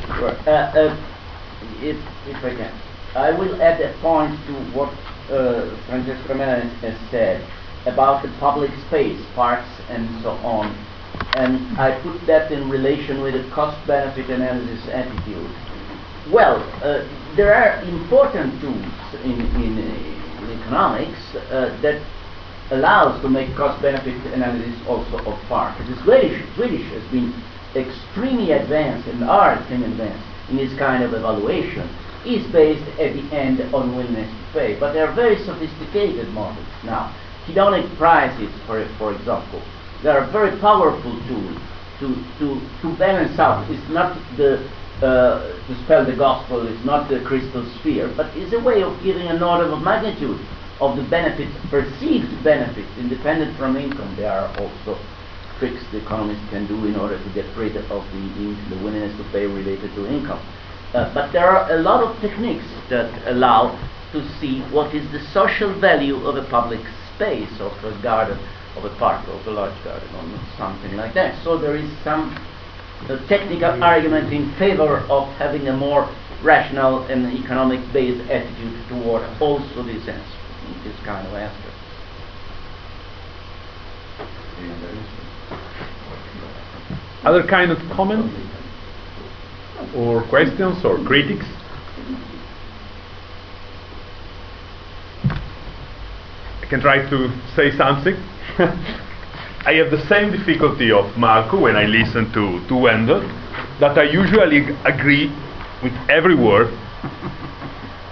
Uh, 0.09 0.51
uh, 0.51 0.97
if, 1.79 1.95
if 2.27 2.43
I 2.43 2.55
can, 2.55 2.73
I 3.15 3.31
will 3.31 3.61
add 3.61 3.81
a 3.81 3.93
point 4.01 4.35
to 4.47 4.53
what 4.77 4.89
uh, 5.31 5.75
Francesco 5.87 6.35
has 6.37 7.11
said 7.11 7.41
about 7.85 8.23
the 8.23 8.29
public 8.39 8.71
space, 8.87 9.19
parks 9.33 9.69
and 9.89 10.21
so 10.21 10.31
on. 10.43 10.67
And 11.35 11.77
I 11.79 11.99
put 12.01 12.25
that 12.27 12.51
in 12.51 12.69
relation 12.69 13.21
with 13.21 13.33
the 13.33 13.49
cost-benefit 13.51 14.29
analysis 14.29 14.87
attitude. 14.89 15.49
Well, 16.31 16.61
uh, 16.83 17.07
there 17.35 17.53
are 17.55 17.81
important 17.83 18.59
tools 18.59 19.23
in, 19.23 19.39
in, 19.55 19.77
in 19.79 20.61
economics 20.61 21.19
uh, 21.35 21.79
that 21.81 22.03
allows 22.71 23.21
to 23.21 23.29
make 23.29 23.55
cost-benefit 23.55 24.33
analysis 24.33 24.75
also 24.87 25.17
of 25.19 25.39
parks. 25.47 25.79
The 25.87 25.95
Swedish, 26.03 26.43
Swedish 26.55 26.85
has 26.91 27.03
been 27.11 27.33
extremely 27.75 28.51
advanced 28.51 29.07
and 29.07 29.23
are 29.23 29.55
extremely 29.57 29.91
advanced 29.91 30.25
in 30.49 30.57
this 30.57 30.77
kind 30.77 31.03
of 31.03 31.13
evaluation 31.13 31.87
is 32.27 32.45
based 32.51 32.83
at 32.99 33.13
the 33.15 33.23
end 33.31 33.61
on 33.73 33.95
willingness 33.95 34.29
to 34.29 34.53
pay. 34.53 34.79
But 34.79 34.93
there 34.93 35.07
are 35.07 35.15
very 35.15 35.43
sophisticated 35.45 36.29
models 36.29 36.67
now. 36.83 37.15
Hedonic 37.45 37.87
prices, 37.97 38.51
for, 38.65 38.83
for 38.97 39.15
example, 39.15 39.63
they 40.03 40.09
are 40.09 40.27
a 40.27 40.31
very 40.31 40.59
powerful 40.59 41.15
tool 41.27 41.57
to, 41.99 42.15
to, 42.39 42.61
to 42.81 42.97
balance 42.97 43.39
out. 43.39 43.69
It's 43.71 43.89
not 43.89 44.19
the, 44.35 44.67
uh, 45.01 45.55
to 45.67 45.83
spell 45.85 46.05
the 46.05 46.15
gospel, 46.15 46.67
it's 46.67 46.85
not 46.85 47.09
the 47.09 47.21
crystal 47.21 47.65
sphere, 47.79 48.13
but 48.15 48.27
it's 48.35 48.53
a 48.53 48.59
way 48.59 48.83
of 48.83 49.01
giving 49.01 49.27
an 49.27 49.41
order 49.41 49.71
of 49.71 49.81
magnitude 49.81 50.39
of 50.79 50.97
the 50.97 51.03
benefits, 51.09 51.55
perceived 51.69 52.43
benefits, 52.43 52.89
independent 52.99 53.57
from 53.57 53.77
income. 53.77 54.15
There 54.15 54.31
are 54.31 54.47
also 54.59 54.99
tricks 55.57 55.81
the 55.91 55.97
economists 55.97 56.47
can 56.51 56.67
do 56.67 56.85
in 56.85 56.95
order 56.95 57.17
to 57.17 57.29
get 57.33 57.45
rid 57.57 57.75
of 57.77 58.03
the, 58.13 58.57
the 58.69 58.77
willingness 58.83 59.17
to 59.17 59.23
pay 59.31 59.47
related 59.47 59.93
to 59.95 60.05
income. 60.05 60.41
Uh, 60.93 61.13
but 61.13 61.31
there 61.33 61.45
are 61.45 61.71
a 61.71 61.81
lot 61.81 62.03
of 62.03 62.19
techniques 62.21 62.65
that 62.89 63.11
allow 63.27 63.77
to 64.13 64.23
see 64.39 64.61
what 64.71 64.95
is 64.95 65.03
the 65.11 65.19
social 65.33 65.77
value 65.79 66.15
of 66.25 66.37
a 66.37 66.49
public 66.49 66.79
space, 67.15 67.51
of 67.59 67.73
a 67.83 67.99
garden, 68.01 68.39
of 68.77 68.85
a 68.85 68.95
park, 68.97 69.27
of 69.27 69.45
a 69.47 69.51
large 69.51 69.83
garden, 69.83 70.07
or 70.15 70.23
something 70.57 70.95
like 70.95 71.13
that. 71.13 71.41
So 71.43 71.57
there 71.57 71.75
is 71.75 71.89
some 72.03 72.31
uh, 73.09 73.17
technical 73.27 73.83
argument 73.83 74.31
in 74.31 74.53
favor 74.55 74.99
of 75.09 75.27
having 75.35 75.67
a 75.67 75.75
more 75.75 76.09
rational 76.41 77.03
and 77.07 77.25
economic-based 77.37 78.29
attitude 78.29 78.87
toward 78.87 79.23
also 79.41 79.83
this, 79.83 80.05
this 80.05 80.95
kind 81.03 81.27
of 81.27 81.33
aspect. 81.33 81.73
Other 87.23 87.45
kind 87.45 87.71
of 87.71 87.77
comments 87.91 88.33
or 89.95 90.23
questions 90.27 90.83
or 90.83 90.97
critics? 91.05 91.45
I 96.61 96.65
can 96.69 96.81
try 96.81 97.09
to 97.09 97.29
say 97.55 97.71
something. 97.77 98.15
I 99.67 99.73
have 99.73 99.91
the 99.91 100.05
same 100.07 100.31
difficulty 100.31 100.91
of 100.91 101.17
Marco 101.17 101.59
when 101.59 101.75
I 101.75 101.83
listen 101.85 102.31
to, 102.33 102.65
to 102.67 102.75
Wendell, 102.75 103.21
that 103.79 103.97
I 103.97 104.03
usually 104.03 104.59
agree 104.85 105.27
with 105.83 105.93
every 106.09 106.35
word. 106.35 106.71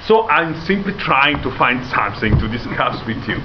So 0.05 0.27
I'm 0.29 0.59
simply 0.65 0.93
trying 0.99 1.41
to 1.43 1.57
find 1.57 1.85
something 1.87 2.37
to 2.39 2.47
discuss 2.47 2.99
with 3.07 3.17
you. 3.27 3.37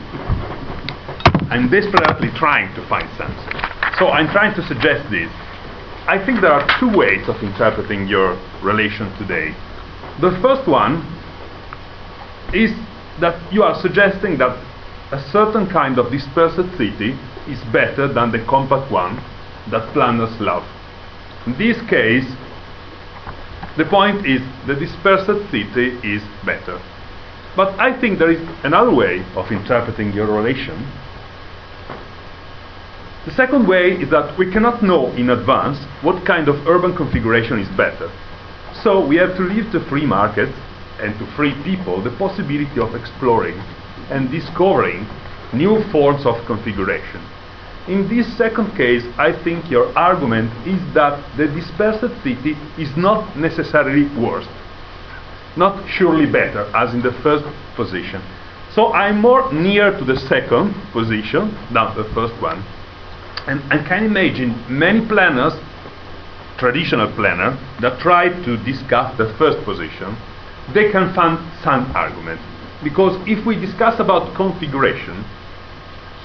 I'm 1.50 1.70
desperately 1.70 2.30
trying 2.36 2.74
to 2.74 2.86
find 2.86 3.08
something. 3.16 3.60
So 3.98 4.08
I'm 4.08 4.28
trying 4.30 4.54
to 4.54 4.62
suggest 4.66 5.10
this. 5.10 5.30
I 6.06 6.24
think 6.24 6.40
there 6.40 6.52
are 6.52 6.66
two 6.80 6.90
ways 6.96 7.28
of 7.28 7.36
interpreting 7.42 8.08
your 8.08 8.38
relation 8.62 9.12
today. 9.18 9.54
The 10.20 10.36
first 10.42 10.68
one 10.68 11.04
is 12.52 12.72
that 13.20 13.36
you 13.52 13.62
are 13.62 13.80
suggesting 13.80 14.38
that 14.38 14.56
a 15.12 15.20
certain 15.30 15.68
kind 15.68 15.98
of 15.98 16.10
dispersed 16.10 16.76
city 16.78 17.18
is 17.48 17.60
better 17.72 18.12
than 18.12 18.32
the 18.32 18.44
compact 18.46 18.90
one 18.90 19.16
that 19.70 19.92
planners 19.92 20.40
love. 20.40 20.64
In 21.46 21.56
this 21.58 21.76
case, 21.88 22.26
the 23.76 23.84
point 23.84 24.26
is 24.26 24.40
the 24.66 24.74
dispersed 24.74 25.50
city 25.50 25.98
is 26.02 26.22
better. 26.44 26.80
But 27.56 27.78
I 27.78 27.98
think 28.00 28.18
there 28.18 28.30
is 28.30 28.40
another 28.64 28.94
way 28.94 29.24
of 29.36 29.50
interpreting 29.50 30.12
your 30.12 30.26
relation. 30.26 30.86
The 33.26 33.32
second 33.32 33.68
way 33.68 33.92
is 34.00 34.08
that 34.10 34.38
we 34.38 34.50
cannot 34.50 34.82
know 34.82 35.08
in 35.12 35.28
advance 35.28 35.78
what 36.00 36.24
kind 36.24 36.48
of 36.48 36.66
urban 36.66 36.96
configuration 36.96 37.58
is 37.58 37.68
better. 37.76 38.10
So 38.82 39.06
we 39.06 39.16
have 39.16 39.36
to 39.36 39.42
leave 39.42 39.70
to 39.72 39.80
free 39.90 40.06
markets 40.06 40.56
and 41.00 41.18
to 41.18 41.26
free 41.36 41.52
people 41.62 42.02
the 42.02 42.16
possibility 42.16 42.80
of 42.80 42.94
exploring 42.94 43.58
and 44.08 44.30
discovering 44.30 45.06
new 45.52 45.84
forms 45.92 46.24
of 46.24 46.42
configuration. 46.46 47.20
In 47.88 48.08
this 48.08 48.26
second 48.38 48.74
case, 48.74 49.04
I 49.18 49.32
think 49.44 49.70
your 49.70 49.92
argument 49.98 50.50
is 50.66 50.80
that 50.94 51.20
the 51.36 51.46
dispersed 51.46 52.22
city 52.22 52.56
is 52.78 52.96
not 52.96 53.36
necessarily 53.36 54.08
worse, 54.16 54.48
not 55.58 55.86
surely 55.90 56.24
better, 56.24 56.70
as 56.74 56.94
in 56.94 57.02
the 57.02 57.12
first 57.22 57.44
position. 57.76 58.22
So 58.72 58.94
I'm 58.94 59.20
more 59.20 59.52
near 59.52 59.90
to 59.98 60.04
the 60.06 60.16
second 60.16 60.72
position 60.92 61.52
than 61.74 61.94
the 61.96 62.08
first 62.14 62.40
one. 62.40 62.64
And 63.46 63.60
I 63.72 63.82
can 63.86 64.04
imagine 64.04 64.52
many 64.68 65.06
planners, 65.06 65.54
traditional 66.58 67.10
planners, 67.14 67.58
that 67.80 68.00
try 68.00 68.28
to 68.28 68.56
discuss 68.64 69.16
the 69.16 69.32
first 69.38 69.64
position, 69.64 70.16
they 70.74 70.90
can 70.92 71.14
find 71.14 71.38
some 71.62 71.90
argument. 71.96 72.40
Because 72.82 73.16
if 73.26 73.44
we 73.46 73.56
discuss 73.56 74.00
about 74.00 74.34
configuration, 74.36 75.24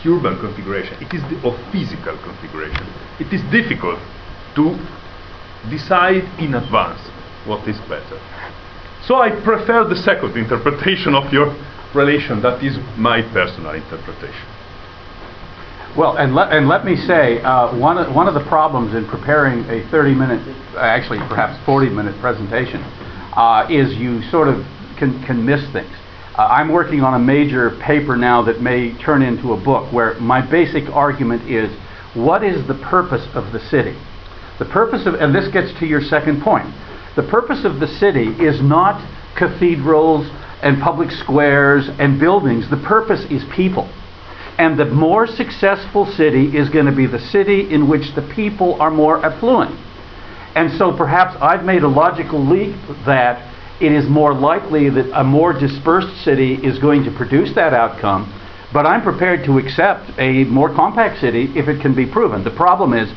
urban 0.05 0.39
configuration, 0.39 1.01
it 1.01 1.13
is 1.13 1.21
the, 1.29 1.37
of 1.47 1.57
physical 1.71 2.17
configuration. 2.23 2.85
It 3.19 3.33
is 3.33 3.41
difficult 3.51 3.99
to 4.55 4.77
decide 5.69 6.23
in 6.39 6.53
advance 6.53 7.01
what 7.45 7.67
is 7.67 7.77
better. 7.89 8.19
So 9.03 9.21
I 9.21 9.29
prefer 9.41 9.87
the 9.87 9.95
second 9.95 10.37
interpretation 10.43 11.15
of 11.15 11.31
your 11.33 11.55
relation. 11.93 12.41
That 12.41 12.63
is 12.63 12.77
my 12.97 13.21
personal 13.21 13.73
interpretation. 13.73 14.54
Well, 15.97 16.17
and 16.17 16.35
let, 16.35 16.51
and 16.51 16.67
let 16.67 16.83
me 16.83 16.97
say, 16.97 17.39
uh, 17.39 17.71
one, 17.79 17.97
of, 17.97 18.13
one 18.13 18.27
of 18.27 18.33
the 18.33 18.43
problems 18.49 18.93
in 18.93 19.07
preparing 19.07 19.59
a 19.71 19.79
30-minute, 19.87 20.75
actually 20.75 21.19
perhaps 21.29 21.55
40-minute 21.65 22.19
presentation, 22.19 22.83
uh, 23.31 23.65
is 23.71 23.95
you 23.95 24.21
sort 24.23 24.49
of 24.49 24.65
can, 24.99 25.23
can 25.23 25.45
miss 25.45 25.63
things. 25.71 25.95
Uh, 26.37 26.51
I'm 26.51 26.67
working 26.67 26.99
on 26.99 27.13
a 27.13 27.19
major 27.23 27.79
paper 27.79 28.17
now 28.17 28.43
that 28.43 28.59
may 28.59 28.91
turn 29.05 29.21
into 29.21 29.53
a 29.53 29.63
book 29.63 29.87
where 29.93 30.19
my 30.19 30.43
basic 30.43 30.83
argument 30.89 31.49
is, 31.49 31.71
what 32.13 32.43
is 32.43 32.67
the 32.67 32.75
purpose 32.91 33.25
of 33.33 33.53
the 33.53 33.59
city? 33.71 33.95
The 34.59 34.65
purpose 34.65 35.07
of, 35.07 35.13
and 35.13 35.33
this 35.33 35.47
gets 35.53 35.71
to 35.79 35.85
your 35.85 36.01
second 36.01 36.43
point, 36.43 36.67
the 37.15 37.23
purpose 37.23 37.63
of 37.63 37.79
the 37.79 37.87
city 37.87 38.35
is 38.43 38.59
not 38.61 38.99
cathedrals 39.39 40.27
and 40.61 40.81
public 40.81 41.09
squares 41.09 41.87
and 41.99 42.19
buildings. 42.19 42.69
The 42.69 42.83
purpose 42.83 43.23
is 43.31 43.45
people. 43.55 43.87
And 44.57 44.79
the 44.79 44.85
more 44.85 45.27
successful 45.27 46.05
city 46.05 46.55
is 46.57 46.69
going 46.69 46.85
to 46.85 46.95
be 46.95 47.07
the 47.07 47.19
city 47.19 47.73
in 47.73 47.89
which 47.89 48.15
the 48.15 48.21
people 48.21 48.81
are 48.81 48.91
more 48.91 49.23
affluent. 49.25 49.77
And 50.55 50.71
so 50.77 50.95
perhaps 50.95 51.35
I've 51.41 51.65
made 51.65 51.83
a 51.83 51.87
logical 51.87 52.39
leap 52.39 52.75
that 53.05 53.51
it 53.81 53.91
is 53.91 54.07
more 54.07 54.33
likely 54.33 54.89
that 54.89 55.19
a 55.19 55.23
more 55.23 55.51
dispersed 55.51 56.23
city 56.23 56.53
is 56.53 56.79
going 56.79 57.03
to 57.03 57.11
produce 57.11 57.53
that 57.55 57.73
outcome, 57.73 58.31
but 58.71 58.85
I'm 58.85 59.01
prepared 59.01 59.43
to 59.45 59.57
accept 59.57 60.11
a 60.17 60.45
more 60.45 60.73
compact 60.73 61.19
city 61.19 61.51
if 61.55 61.67
it 61.67 61.81
can 61.81 61.93
be 61.93 62.05
proven. 62.05 62.45
The 62.45 62.55
problem 62.55 62.93
is 62.93 63.11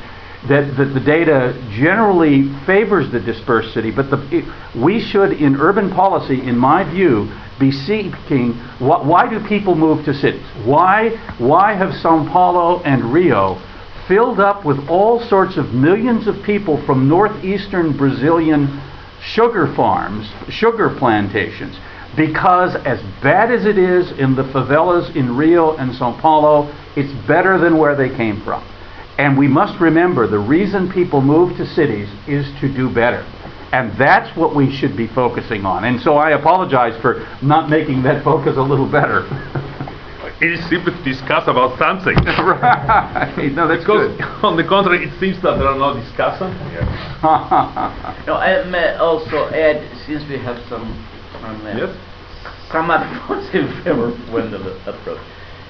that 0.47 0.77
the, 0.77 0.85
the 0.85 1.01
data 1.01 1.53
generally 1.73 2.49
favors 2.65 3.11
the 3.11 3.19
dispersed 3.19 3.75
city, 3.75 3.91
but 3.91 4.09
the, 4.09 4.19
it, 4.31 4.45
we 4.81 5.01
should, 5.01 5.33
in 5.33 5.57
urban 5.57 5.91
policy, 5.91 6.41
in 6.41 6.57
my 6.57 6.85
view, 6.85 7.29
be 7.59 7.73
seeking 7.73 8.53
wh- 8.79 9.05
why 9.05 9.29
do 9.29 9.45
people 9.49 9.75
move 9.75 10.05
to 10.05 10.15
cities? 10.15 10.47
Why, 10.65 11.11
why 11.39 11.75
have 11.75 11.93
Sao 11.95 12.25
Paulo 12.31 12.81
and 12.85 13.13
Rio 13.13 13.61
filled 14.07 14.39
up 14.39 14.65
with 14.65 14.89
all 14.89 15.21
sorts 15.21 15.57
of 15.57 15.75
millions 15.75 16.29
of 16.29 16.43
people 16.45 16.85
from 16.87 17.09
northeastern 17.09 17.97
Brazilian 17.97 18.81
sugar 19.21 19.73
farms, 19.75 20.31
sugar 20.49 20.95
plantations? 20.97 21.77
Because 22.17 22.77
as 22.87 23.01
bad 23.23 23.53
as 23.53 23.67
it 23.67 23.77
is 23.77 24.13
in 24.19 24.37
the 24.37 24.45
favelas 24.45 25.15
in 25.17 25.37
Rio 25.37 25.77
and 25.77 25.95
Sao 25.95 26.19
Paulo, 26.21 26.73
it's 26.97 27.13
better 27.27 27.59
than 27.59 27.77
where 27.77 27.97
they 27.97 28.09
came 28.09 28.41
from. 28.43 28.63
And 29.19 29.37
we 29.37 29.49
must 29.49 29.81
remember 29.81 30.27
the 30.29 30.39
reason 30.39 30.91
people 30.93 31.21
move 31.21 31.57
to 31.57 31.67
cities 31.67 32.09
is 32.29 32.47
to 32.61 32.73
do 32.73 32.89
better. 32.93 33.23
And 33.73 33.93
that's 33.99 34.35
what 34.37 34.55
we 34.55 34.75
should 34.75 34.97
be 34.97 35.09
focusing 35.09 35.67
on. 35.67 35.85
And 35.85 36.01
so 36.01 36.15
I 36.17 36.31
apologize 36.31 36.99
for 37.03 37.27
not 37.43 37.69
making 37.69 38.03
that 38.05 38.25
focus 38.25 38.57
a 38.57 38.63
little 38.63 38.91
better. 38.91 39.27
It 40.41 40.53
is 40.53 40.61
simply 40.71 40.93
to 40.93 41.03
discuss 41.03 41.49
about 41.49 41.77
something. 41.81 42.15
right. 42.25 43.51
No, 43.55 43.67
that's 43.67 43.83
because, 43.83 44.15
good. 44.17 44.23
on 44.47 44.57
the 44.57 44.63
contrary, 44.63 45.03
it 45.05 45.19
seems 45.19 45.43
that 45.43 45.59
there 45.59 45.67
are 45.67 45.77
no 45.77 45.95
discussions. 45.99 46.55
No, 48.25 48.35
I 48.39 48.63
may 48.71 48.95
also 48.95 49.51
add, 49.51 49.83
since 50.07 50.23
we 50.31 50.39
have 50.39 50.63
some 50.69 50.95
some, 51.33 51.67
uh, 51.67 51.75
Yes. 51.75 51.91
some 52.71 52.89
other 52.89 53.11
points 53.27 53.51
in 53.53 53.67
favor 53.83 54.13
when 54.31 54.53
the 54.53 54.79
approach 54.87 55.19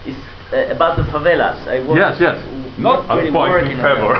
is 0.07 0.17
uh, 0.53 0.75
about 0.75 0.97
the 0.97 1.03
favelas. 1.05 1.67
I 1.67 1.81
was 1.87 1.97
Yes, 1.99 2.17
yes. 2.21 2.39
Not 2.79 3.11
a 3.11 3.17
really 3.17 3.33
point 3.33 3.51
working 3.51 3.73
in 3.73 3.83
favor. 3.83 4.15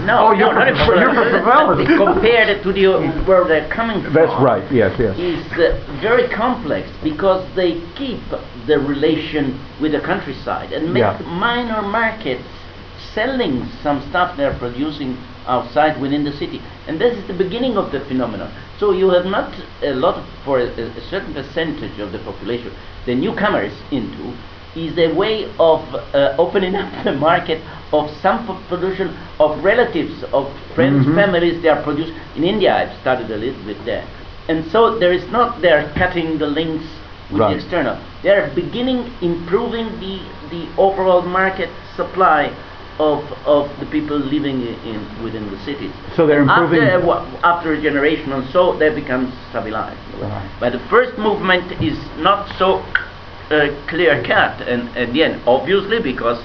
No, 0.08 0.28
Oh, 0.28 0.32
you're 0.32 0.52
no, 0.52 0.58
not 0.64 0.68
in 0.68 0.76
for- 0.86 0.96
you're 0.96 1.12
for 1.14 1.28
favelas. 1.30 1.84
favelas. 1.84 1.96
Compared 2.14 2.62
to 2.62 2.72
the 2.72 2.86
where 3.28 3.44
they're 3.46 3.68
coming 3.70 4.02
from. 4.02 4.14
That's 4.14 4.32
right. 4.42 4.64
Yes, 4.72 4.96
yes. 4.98 5.16
is 5.18 5.44
uh, 5.52 5.76
very 6.00 6.26
complex 6.34 6.88
because 7.04 7.44
they 7.54 7.80
keep 7.94 8.20
the 8.66 8.78
relation 8.78 9.60
with 9.80 9.92
the 9.92 10.00
countryside 10.00 10.72
and 10.72 10.92
make 10.92 11.02
Yeah. 11.02 11.20
minor 11.28 11.82
markets 11.82 12.44
selling 13.14 13.68
some 13.82 14.00
stuff 14.10 14.36
they're 14.36 14.56
producing 14.58 15.16
outside 15.46 16.00
within 16.00 16.24
the 16.24 16.32
city. 16.32 16.60
And 16.86 17.00
this 17.00 17.16
is 17.18 17.26
the 17.26 17.34
beginning 17.36 17.76
of 17.76 17.92
the 17.92 18.00
phenomenon. 18.00 18.52
So 18.78 18.92
you 18.92 19.10
have 19.10 19.24
not 19.26 19.52
a 19.82 19.92
lot 19.94 20.24
for 20.44 20.58
a, 20.60 20.66
a 20.66 21.00
certain 21.10 21.34
percentage 21.34 21.98
of 21.98 22.12
the 22.12 22.18
population, 22.20 22.72
the 23.06 23.14
newcomers 23.14 23.72
into 23.90 24.34
is 24.76 24.96
a 24.98 25.12
way 25.14 25.44
of 25.58 25.80
uh, 26.14 26.34
opening 26.38 26.74
up 26.76 27.04
the 27.04 27.12
market 27.12 27.60
of 27.92 28.08
some 28.22 28.46
production 28.68 29.16
of 29.40 29.62
relatives, 29.64 30.22
of 30.32 30.48
friends, 30.74 31.06
Mhm. 31.06 31.14
families 31.14 31.60
they 31.62 31.68
are 31.68 31.82
produced. 31.82 32.12
In 32.36 32.44
India, 32.44 32.74
I've 32.76 32.94
studied 33.00 33.30
a 33.30 33.36
little 33.36 33.62
bit 33.64 33.84
there. 33.84 34.04
And 34.48 34.64
so 34.70 34.98
there 34.98 35.12
is 35.12 35.28
not 35.30 35.60
they're 35.60 35.90
cutting 35.96 36.38
the 36.38 36.46
links 36.46 36.86
with 37.30 37.40
Right. 37.40 37.50
the 37.50 37.56
external. 37.62 37.96
They're 38.22 38.50
beginning 38.54 39.10
improving 39.22 39.86
the, 40.00 40.20
the 40.50 40.66
overall 40.78 41.22
market 41.22 41.68
supply 41.96 42.50
of, 42.98 43.24
of 43.46 43.70
the 43.80 43.86
people 43.86 44.18
living 44.18 44.60
in, 44.60 44.74
in 44.94 45.22
within 45.24 45.50
the 45.50 45.56
cities. 45.64 45.92
So 46.16 46.26
they're 46.26 46.42
And 46.42 46.50
improving- 46.50 46.82
After, 46.82 47.08
a 47.08 47.46
after 47.46 47.72
a 47.72 47.80
generation 47.80 48.32
or 48.32 48.42
so, 48.52 48.74
they 48.78 48.90
become 48.90 49.32
stabilized. 49.48 49.98
Right. 50.20 50.48
But 50.60 50.72
the 50.72 50.80
first 50.90 51.16
movement 51.18 51.80
is 51.80 51.96
not 52.18 52.48
so 52.58 52.82
clear 53.88 54.22
cut, 54.22 54.62
and 54.62 54.96
again, 54.96 55.42
obviously, 55.46 56.00
because 56.00 56.42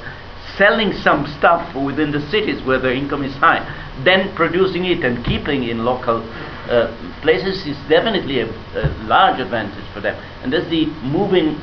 selling 0.57 0.93
some 0.93 1.27
stuff 1.37 1.75
within 1.75 2.11
the 2.11 2.21
cities 2.31 2.65
where 2.65 2.79
the 2.79 2.91
income 2.91 3.23
is 3.23 3.33
high, 3.35 3.61
then 4.03 4.33
producing 4.35 4.85
it 4.85 5.03
and 5.03 5.23
keeping 5.25 5.63
in 5.63 5.85
local 5.85 6.23
uh, 6.69 6.89
places 7.21 7.65
is 7.67 7.77
definitely 7.89 8.39
a, 8.39 8.47
a 8.47 8.87
large 9.05 9.39
advantage 9.39 9.85
for 9.93 10.01
them. 10.01 10.15
And 10.41 10.51
that's 10.51 10.69
the 10.69 10.87
moving, 11.03 11.61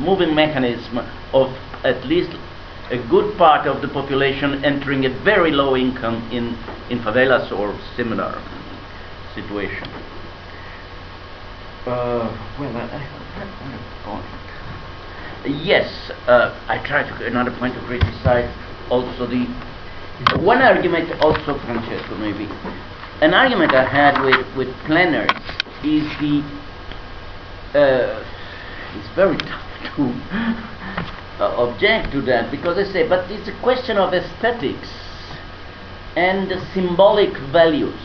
moving 0.00 0.34
mechanism 0.34 0.98
of 1.32 1.48
at 1.84 2.04
least 2.04 2.30
a 2.90 2.98
good 3.08 3.36
part 3.38 3.66
of 3.66 3.80
the 3.80 3.88
population 3.88 4.64
entering 4.64 5.06
at 5.06 5.24
very 5.24 5.50
low 5.50 5.76
income 5.76 6.28
in, 6.30 6.52
in 6.90 7.02
favelas 7.02 7.50
or 7.50 7.78
similar 7.96 8.32
situation. 9.34 9.88
Uh, 11.86 12.28
well, 12.60 12.76
I, 12.76 12.84
I 12.84 13.22
point. 14.04 14.41
Yes, 15.44 15.90
uh, 16.28 16.54
I 16.68 16.78
try 16.86 17.02
to 17.02 17.26
another 17.26 17.50
point 17.58 17.74
to 17.74 17.80
criticize 17.80 18.48
also 18.90 19.26
the 19.26 19.46
one 20.38 20.62
argument 20.62 21.10
also 21.20 21.58
Francesco 21.58 22.14
maybe 22.16 22.44
an 23.22 23.34
argument 23.34 23.74
I 23.74 23.84
had 23.84 24.22
with 24.22 24.46
with 24.56 24.68
planners 24.86 25.30
is 25.82 26.04
the 26.20 26.42
uh, 27.74 28.24
it's 28.94 29.08
very 29.16 29.36
tough 29.36 29.96
to 29.96 30.02
uh, 31.42 31.66
object 31.66 32.12
to 32.12 32.22
that 32.22 32.50
because 32.52 32.78
I 32.78 32.92
say 32.92 33.08
but 33.08 33.28
it's 33.30 33.48
a 33.48 33.60
question 33.62 33.96
of 33.96 34.14
aesthetics 34.14 34.90
and 36.14 36.52
symbolic 36.72 37.36
values 37.50 38.00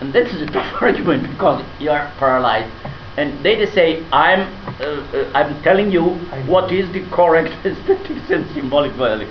and 0.00 0.12
this 0.12 0.32
is 0.32 0.42
a 0.42 0.46
tough 0.46 0.72
argument 0.82 1.28
because 1.30 1.64
you 1.80 1.90
are 1.90 2.12
paralyzed. 2.18 2.72
And 3.18 3.44
they 3.44 3.56
just 3.56 3.74
say, 3.74 4.04
I'm, 4.12 4.40
uh, 4.80 4.84
uh, 4.84 5.32
I'm 5.34 5.60
telling 5.62 5.90
you 5.90 6.04
what 6.46 6.72
is 6.72 6.90
the 6.92 7.04
correct 7.10 7.50
aesthetics 7.66 8.30
and 8.30 8.48
symbolic 8.54 8.92
value. 8.92 9.26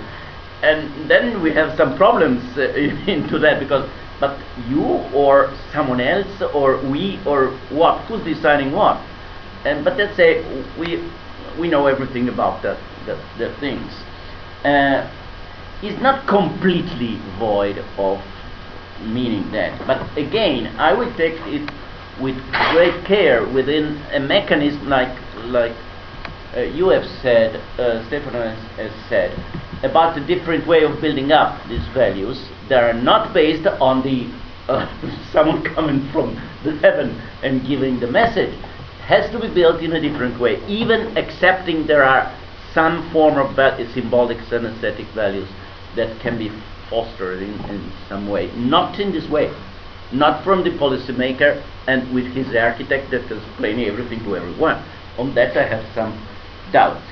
And 0.62 1.10
then 1.10 1.40
we 1.42 1.52
have 1.52 1.76
some 1.76 1.96
problems 1.96 2.42
uh, 2.58 2.62
into 3.06 3.38
that 3.38 3.60
because, 3.60 3.88
but 4.20 4.38
you 4.68 4.82
or 5.14 5.54
someone 5.72 6.00
else 6.00 6.42
or 6.54 6.78
we 6.90 7.18
or 7.26 7.52
what? 7.70 8.00
Who's 8.06 8.22
deciding 8.24 8.72
what? 8.72 8.96
And 9.64 9.84
but 9.84 9.96
let's 9.96 10.16
say 10.16 10.42
we 10.78 11.10
we 11.58 11.68
know 11.68 11.86
everything 11.86 12.28
about 12.28 12.62
that 12.62 12.78
that, 13.06 13.18
that 13.38 13.58
things. 13.60 13.92
Uh, 14.64 15.08
is 15.82 15.98
not 16.00 16.26
completely 16.26 17.16
void 17.38 17.78
of 17.98 18.20
meaning 19.00 19.50
that. 19.52 19.78
But 19.86 20.02
again, 20.18 20.66
I 20.78 20.92
would 20.92 21.16
take 21.16 21.34
it 21.46 21.70
with 22.20 22.36
great 22.72 23.04
care 23.06 23.46
within 23.52 23.96
a 24.12 24.20
mechanism 24.20 24.88
like 24.88 25.16
like 25.44 25.76
uh, 26.56 26.60
you 26.60 26.88
have 26.88 27.04
said, 27.20 27.56
uh, 27.78 28.06
Stefano 28.08 28.42
has, 28.42 28.76
has 28.76 29.08
said, 29.08 29.30
about 29.84 30.18
the 30.18 30.24
different 30.24 30.66
way 30.66 30.82
of 30.82 31.00
building 31.00 31.30
up 31.30 31.60
these 31.68 31.86
values 31.92 32.48
that 32.68 32.82
are 32.82 32.94
not 32.94 33.34
based 33.34 33.66
on 33.66 34.02
the 34.02 34.26
uh, 34.72 34.88
someone 35.32 35.62
coming 35.74 36.10
from 36.10 36.34
the 36.64 36.72
heaven 36.78 37.10
and 37.42 37.66
giving 37.68 38.00
the 38.00 38.10
message. 38.10 38.54
Has 39.04 39.30
to 39.30 39.40
be 39.40 39.52
built 39.52 39.82
in 39.82 39.92
a 39.92 40.00
different 40.00 40.40
way, 40.40 40.62
even 40.66 41.16
accepting 41.16 41.86
there 41.86 42.04
are 42.04 42.34
some 42.74 43.10
form 43.12 43.38
of 43.38 43.56
symbolic 43.94 44.38
and 44.52 44.66
aesthetic 44.66 45.06
values 45.14 45.48
that 45.96 46.20
can 46.20 46.36
be 46.36 46.50
fostered 46.90 47.42
in, 47.42 47.54
in 47.70 47.92
some 48.08 48.28
way. 48.28 48.50
Not 48.56 49.00
in 49.00 49.12
this 49.12 49.28
way. 49.30 49.50
Not 50.12 50.42
from 50.44 50.64
the 50.64 50.70
policymaker 50.70 51.62
and 51.86 52.12
with 52.14 52.26
his 52.32 52.54
architect 52.56 53.10
that 53.10 53.30
is 53.30 53.42
explaining 53.48 53.86
everything 53.86 54.20
to 54.24 54.36
everyone. 54.36 54.82
On 55.18 55.34
that 55.34 55.56
I 55.56 55.66
have 55.66 55.84
some 55.94 56.16
doubts. 56.72 57.04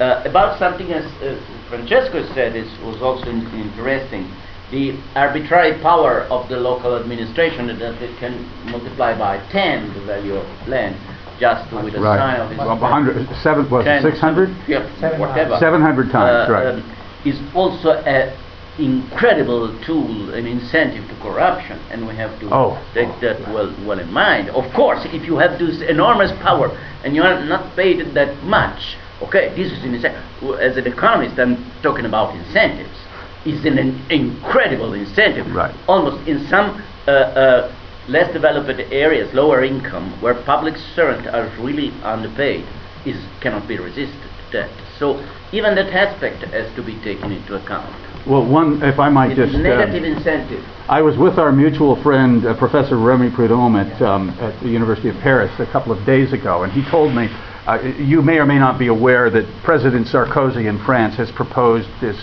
Uh, 0.00 0.22
about 0.24 0.58
something 0.58 0.92
as 0.92 1.04
uh, 1.22 1.38
Francesco 1.68 2.22
said 2.34 2.56
it 2.56 2.66
was 2.84 3.00
also 3.00 3.30
in- 3.30 3.46
interesting 3.54 4.28
the 4.70 4.98
arbitrary 5.14 5.80
power 5.82 6.22
of 6.30 6.48
the 6.48 6.56
local 6.56 6.96
administration 6.98 7.66
that 7.68 8.02
it 8.02 8.18
can 8.18 8.34
multiply 8.70 9.16
by 9.16 9.38
10 9.50 9.94
the 9.94 10.00
value 10.04 10.34
of 10.34 10.68
land 10.68 10.96
just 11.38 11.70
with 11.72 11.94
a 11.94 12.00
Right. 12.00 12.18
sign 12.18 12.40
of 12.40 12.50
its 12.50 12.58
Well, 12.58 12.76
100, 12.78 13.28
seven, 13.42 13.68
was 13.70 13.84
10, 13.84 14.02
600? 14.02 14.50
Yeah, 14.66 15.18
whatever. 15.18 15.56
700 15.58 16.10
times, 16.10 16.48
Uh, 16.48 16.52
right. 16.52 16.66
um, 16.74 16.82
is 17.24 17.38
also 17.54 18.02
a 18.06 18.32
incredible 18.78 19.72
tool, 19.84 20.34
an 20.34 20.46
incentive 20.46 21.08
to 21.08 21.14
corruption, 21.22 21.78
and 21.90 22.06
we 22.06 22.14
have 22.16 22.38
to 22.40 22.48
Oh. 22.52 22.78
take 22.92 23.08
that 23.20 23.40
well, 23.52 23.72
well 23.86 23.98
in 23.98 24.12
mind. 24.12 24.48
Of 24.50 24.72
course, 24.72 25.04
if 25.06 25.24
you 25.24 25.36
have 25.38 25.58
this 25.58 25.80
enormous 25.80 26.32
power 26.42 26.70
and 27.04 27.14
you 27.14 27.22
are 27.22 27.40
not 27.44 27.76
paid 27.76 28.14
that 28.14 28.42
much, 28.42 28.96
okay, 29.22 29.52
this 29.56 29.72
is 29.72 29.82
an 29.84 29.94
incentive. 29.94 30.22
As 30.60 30.76
an 30.76 30.86
economist, 30.86 31.38
I'm 31.38 31.64
talking 31.82 32.04
about 32.04 32.34
incentives. 32.34 32.98
It's 33.44 33.64
an, 33.66 33.78
in- 33.78 34.00
incredible 34.10 34.94
incentive. 34.94 35.46
Right. 35.54 35.74
Almost 35.86 36.26
in 36.26 36.46
some 36.48 36.82
uh, 37.06 37.10
uh, 37.10 37.72
less 38.08 38.32
developed 38.32 38.80
areas, 38.90 39.32
lower 39.34 39.62
income, 39.62 40.20
where 40.20 40.34
public 40.34 40.76
servants 40.94 41.28
are 41.28 41.48
really 41.60 41.90
underpaid, 42.02 42.64
is 43.04 43.16
cannot 43.40 43.68
be 43.68 43.78
resisted. 43.78 44.30
That 44.52 44.70
so 44.98 45.18
even 45.52 45.74
that 45.74 45.92
aspect 45.92 46.42
has 46.44 46.74
to 46.76 46.82
be 46.82 47.00
taken 47.02 47.32
into 47.32 47.56
account. 47.56 47.92
Well, 48.26 48.46
one, 48.46 48.82
if 48.82 48.98
I 48.98 49.10
might 49.10 49.32
It's 49.32 49.52
just... 49.52 49.54
uh, 49.54 49.58
negative 49.58 50.04
incentive. 50.04 50.64
I 50.88 51.02
was 51.02 51.16
with 51.16 51.38
our 51.38 51.52
mutual 51.52 52.00
friend, 52.02 52.44
uh, 52.46 52.56
Professor 52.56 52.96
Remy 52.96 53.30
Prudhomme 53.30 53.76
at, 53.76 54.00
um, 54.00 54.30
at 54.40 54.58
the 54.62 54.68
University 54.68 55.10
of 55.10 55.16
Paris 55.16 55.52
a 55.58 55.66
couple 55.66 55.92
of 55.92 56.04
days 56.06 56.32
ago, 56.32 56.62
and 56.62 56.72
he 56.72 56.82
told 56.90 57.14
me, 57.14 57.28
uh, 57.66 57.80
you 57.98 58.22
may 58.22 58.38
or 58.38 58.46
may 58.46 58.58
not 58.58 58.78
be 58.78 58.88
aware 58.88 59.30
that 59.30 59.44
President 59.62 60.06
Sarkozy 60.06 60.68
in 60.68 60.78
France 60.84 61.16
has 61.16 61.30
proposed 61.32 61.88
this 62.00 62.16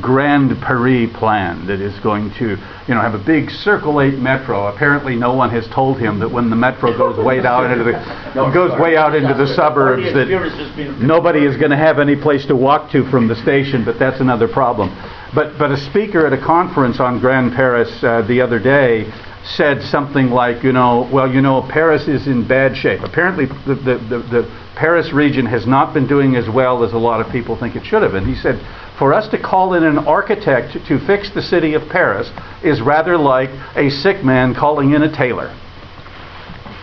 Grand 0.00 0.60
Paris 0.60 1.10
plan 1.14 1.66
that 1.66 1.80
is 1.80 1.98
going 2.00 2.30
to, 2.34 2.50
you 2.88 2.94
know, 2.94 3.00
have 3.00 3.14
a 3.14 3.18
big 3.24 3.50
Circle 3.50 4.00
8 4.00 4.18
metro. 4.18 4.66
Apparently, 4.66 5.14
no 5.14 5.32
one 5.34 5.50
has 5.50 5.66
told 5.68 5.98
him 6.00 6.18
that 6.18 6.30
when 6.30 6.50
the 6.50 6.56
metro 6.56 6.96
goes 6.96 7.16
way 7.24 7.40
out 7.40 7.70
into 7.70 7.84
the 7.84 7.92
No, 8.34 8.52
goes 8.52 8.70
sorry. 8.70 8.82
way 8.82 8.96
out 8.96 9.14
into 9.14 9.34
the 9.34 9.46
suburbs 9.46 10.02
that 10.12 10.22
experience 10.30 10.56
has 10.56 10.70
been- 10.76 11.06
nobody 11.06 11.44
is 11.44 11.56
going 11.56 11.70
to 11.70 11.76
have 11.76 11.98
any 11.98 12.16
place 12.16 12.44
to 12.46 12.56
walk 12.56 12.90
to 12.90 13.04
from 13.10 13.28
the 13.28 13.36
station, 13.36 13.84
but 13.84 13.98
that's 13.98 14.20
another 14.20 14.48
problem. 14.48 14.90
But, 15.34 15.58
but 15.58 15.70
a 15.70 15.76
speaker 15.76 16.26
at 16.26 16.32
a 16.32 16.38
conference 16.38 16.98
on 16.98 17.20
Grand 17.20 17.52
Paris 17.54 18.02
uh, 18.02 18.22
the 18.22 18.40
other 18.40 18.58
day 18.58 19.12
said 19.44 19.80
something 19.82 20.30
like, 20.30 20.64
you 20.64 20.72
know, 20.72 21.08
well, 21.12 21.32
you 21.32 21.40
know, 21.40 21.62
Paris 21.62 22.08
is 22.08 22.26
in 22.26 22.46
bad 22.48 22.76
shape. 22.76 23.02
Apparently, 23.02 23.46
the, 23.46 23.74
the, 23.76 23.94
the, 23.98 24.18
the 24.18 24.50
Paris 24.74 25.12
region 25.12 25.46
has 25.46 25.66
not 25.66 25.94
been 25.94 26.06
doing 26.08 26.34
as 26.34 26.48
well 26.48 26.82
as 26.82 26.92
a 26.92 26.98
lot 26.98 27.20
of 27.20 27.30
people 27.30 27.56
think 27.56 27.76
it 27.76 27.84
should 27.84 28.02
have. 28.02 28.14
And 28.14 28.26
he 28.26 28.34
said, 28.34 28.58
for 28.98 29.12
us 29.12 29.28
to 29.28 29.38
call 29.38 29.74
in 29.74 29.84
an 29.84 29.98
architect 29.98 30.72
to 30.86 30.98
fix 31.06 31.30
the 31.30 31.42
city 31.42 31.74
of 31.74 31.88
Paris 31.88 32.30
is 32.62 32.80
rather 32.80 33.16
like 33.18 33.50
a 33.76 33.90
sick 33.90 34.24
man 34.24 34.54
calling 34.54 34.92
in 34.92 35.02
a 35.02 35.14
tailor, 35.14 35.48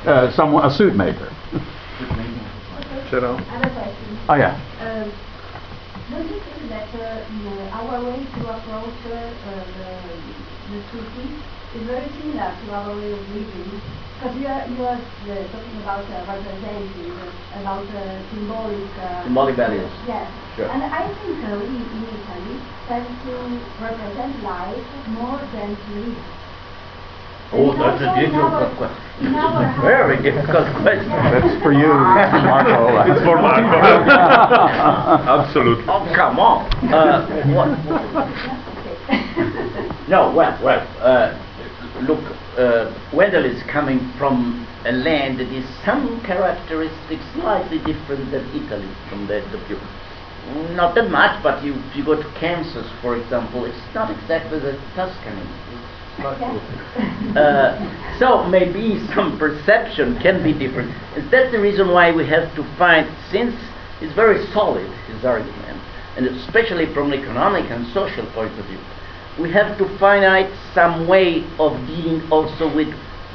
uh, 0.06 0.32
someone, 0.34 0.66
a 0.66 0.72
suit 0.72 0.96
maker. 0.96 1.30
Oh, 4.30 4.36
yeah. 4.36 4.56
Um, 4.80 5.12
Don't 6.10 6.30
you 6.30 6.40
think 6.40 6.72
our 7.74 8.04
way 8.04 8.26
to 8.26 8.42
approach 8.50 9.00
uh, 9.06 9.34
the, 9.78 9.90
the 10.72 10.80
city 10.92 11.28
is 11.76 11.88
very 11.88 12.10
similar 12.10 12.56
to 12.66 12.72
our 12.72 12.96
way 12.96 13.12
of 13.12 13.30
living? 13.30 13.82
Because 14.14 14.36
you 14.40 14.48
are, 14.48 14.64
you 14.70 14.84
are 14.86 15.00
uh, 15.00 15.34
talking 15.52 15.78
about 15.82 16.06
uh, 16.08 16.24
representing, 16.30 17.12
uh, 17.12 17.62
about 17.62 17.86
uh, 17.92 18.30
symbolic... 18.32 18.88
Uh, 18.98 19.24
Symbolic 19.24 19.56
values. 19.56 19.92
Yes. 20.08 20.28
Sure. 20.56 20.70
And 20.72 20.84
I 20.84 21.08
think 21.20 21.44
uh, 21.44 21.58
we 21.60 21.66
in 21.76 22.04
Italy 22.08 22.56
tend 22.88 23.08
to 23.26 23.34
represent 23.84 24.44
life 24.44 24.86
more 25.10 25.40
than 25.52 25.76
to 25.76 25.92
live. 26.00 26.24
Oh, 27.54 27.70
And 27.72 27.82
that's 27.82 28.02
a 28.02 28.10
also 28.10 28.22
difficult 28.26 28.78
question. 28.78 29.04
in 29.22 29.34
Very 29.82 30.16
house- 30.16 30.24
difficult 30.26 30.68
question. 30.82 31.10
That's 31.10 31.54
for 31.62 31.74
you, 31.74 31.92
Marco. 31.94 32.80
It's 33.12 33.22
for 33.26 33.38
Marco. 33.42 33.78
Absolutely. 35.38 35.86
Oh, 35.90 36.02
come 36.16 36.40
on. 36.40 36.66
Uh, 36.94 37.28
what? 37.54 37.70
No, 40.10 40.32
well, 40.36 40.58
well, 40.64 40.82
uh, 41.00 41.38
look, 42.08 42.24
uh, 42.58 42.94
Wendell 43.14 43.46
is 43.46 43.62
coming 43.64 44.00
from 44.18 44.68
a 44.86 44.92
land 44.92 45.40
that 45.40 45.52
is 45.52 45.66
some 45.86 46.22
characteristics 46.22 47.24
slightly 47.34 47.80
different 47.80 48.32
than 48.32 48.44
Italy 48.56 48.90
from 49.10 49.28
that 49.28 49.44
of 49.54 49.62
view. 49.68 49.80
Not 50.76 50.94
that 50.96 51.10
much, 51.10 51.42
but 51.42 51.64
you, 51.64 51.74
if 51.74 51.96
you 51.96 52.04
go 52.04 52.22
to 52.22 52.30
Kansas, 52.40 52.86
for 53.02 53.16
example, 53.16 53.66
it's 53.66 53.96
not 53.96 54.12
exactly 54.12 54.60
the 54.60 54.74
Tuscany. 54.94 55.42
It's 55.42 55.94
uh, 57.38 58.20
so 58.20 58.44
maybe 58.48 59.00
some 59.16 59.40
perception 59.40 60.20
can 60.20 60.44
be 60.44 60.54
different. 60.54 60.92
And 61.16 61.30
that's 61.32 61.52
the 61.52 61.60
reason 61.60 61.90
why 61.90 62.12
we 62.12 62.28
have 62.28 62.54
to 62.56 62.64
find, 62.78 63.10
since 63.32 63.56
it's 64.02 64.14
very 64.14 64.46
solid, 64.54 64.90
his 65.08 65.26
argument, 65.26 65.82
and 66.18 66.28
especially 66.28 66.94
from 66.94 67.12
an 67.12 67.20
economic 67.20 67.72
and 67.72 67.88
social 67.94 68.26
point 68.34 68.58
of 68.60 68.66
view, 68.66 68.80
we 69.40 69.52
have 69.52 69.78
to 69.78 69.86
find 69.98 70.24
out 70.24 70.50
some 70.74 71.08
way 71.08 71.44
of 71.60 71.74
dealing 71.88 72.22
also 72.32 72.74
with 72.74 72.88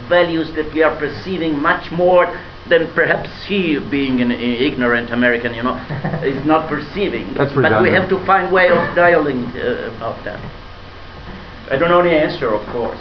values 0.08 0.52
that 0.54 0.72
we 0.72 0.82
are 0.82 0.96
perceiving 0.98 1.58
much 1.60 1.90
more 1.90 2.26
than 2.68 2.92
perhaps 2.94 3.28
he, 3.46 3.78
being 3.90 4.20
an 4.20 4.30
i- 4.30 4.34
ignorant 4.34 5.10
American, 5.10 5.54
you 5.54 5.62
know, 5.62 5.74
is 6.22 6.44
not 6.46 6.68
perceiving. 6.68 7.34
That's 7.34 7.52
but 7.54 7.82
we 7.82 7.90
have 7.90 8.08
to 8.10 8.18
find 8.26 8.52
way 8.52 8.68
of 8.68 8.78
dialing 8.94 9.44
uh, 9.56 9.92
about 9.96 10.22
that. 10.24 10.38
I 11.70 11.76
don't 11.76 11.90
know 11.90 12.02
the 12.02 12.12
answer, 12.12 12.54
of 12.54 12.64
course. 12.72 12.96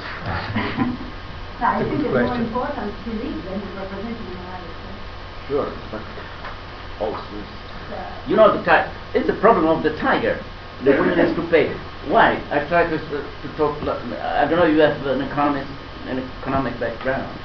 No, 1.62 1.68
I 1.68 1.80
think 1.84 2.02
it's 2.02 2.12
more 2.12 2.28
Question. 2.28 2.46
important 2.48 2.92
to 3.06 3.10
live 3.14 3.38
than 3.46 3.60
to 3.62 3.68
represent 3.80 4.18
in 4.18 4.36
life. 4.48 4.68
Sure, 5.48 5.70
but 5.92 6.02
also, 7.00 7.24
you 8.28 8.36
know, 8.36 8.52
the 8.58 8.64
ti- 8.66 8.90
it's 9.16 9.30
a 9.30 9.40
problem 9.40 9.68
of 9.68 9.84
the 9.84 9.96
tiger, 10.02 10.44
the 10.84 10.92
willingness 10.92 11.36
to 11.36 11.48
pay. 11.50 11.74
Why? 12.10 12.38
I 12.52 12.68
try 12.68 12.90
to, 12.90 12.98
to 12.98 13.58
talk. 13.58 13.82
I 13.84 14.46
don't 14.48 14.60
know. 14.60 14.66
You 14.66 14.80
have 14.80 15.06
an 15.06 15.22
economist, 15.22 15.70
an 16.06 16.20
economic 16.40 16.80
background. 16.80 17.40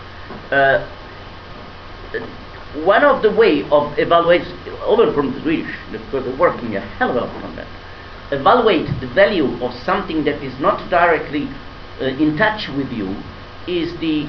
Uh, 0.51 0.87
one 2.85 3.05
of 3.05 3.23
the 3.23 3.31
way 3.31 3.65
of 3.71 3.99
evaluate, 3.99 4.47
over 4.85 5.13
from 5.13 5.33
the 5.35 5.41
Swedish, 5.43 5.75
because 5.91 6.25
they're 6.25 6.39
working 6.39 6.77
a 6.77 6.81
hell 6.81 7.11
of 7.11 7.17
a 7.17 7.21
lot 7.21 7.45
on 7.45 7.57
that. 7.57 7.69
Evaluate 8.33 8.89
the 9.01 9.09
value 9.09 9.63
of 9.63 9.75
something 9.85 10.25
that 10.25 10.43
is 10.43 10.59
not 10.59 10.89
directly 10.89 11.49
uh, 12.01 12.05
in 12.05 12.37
touch 12.39 12.69
with 12.69 12.91
you 12.91 13.15
is 13.67 13.93
the 14.01 14.25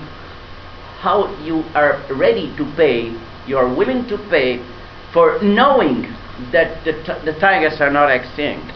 how 0.99 1.27
you 1.43 1.63
are 1.75 2.01
ready 2.13 2.55
to 2.57 2.65
pay, 2.75 3.13
you 3.45 3.57
are 3.57 3.73
willing 3.73 4.07
to 4.07 4.17
pay 4.29 4.63
for 5.13 5.37
knowing 5.41 6.03
that 6.51 6.83
the, 6.85 6.93
the 7.25 7.37
tigers 7.39 7.79
are 7.79 7.91
not 7.91 8.09
extinct. 8.09 8.72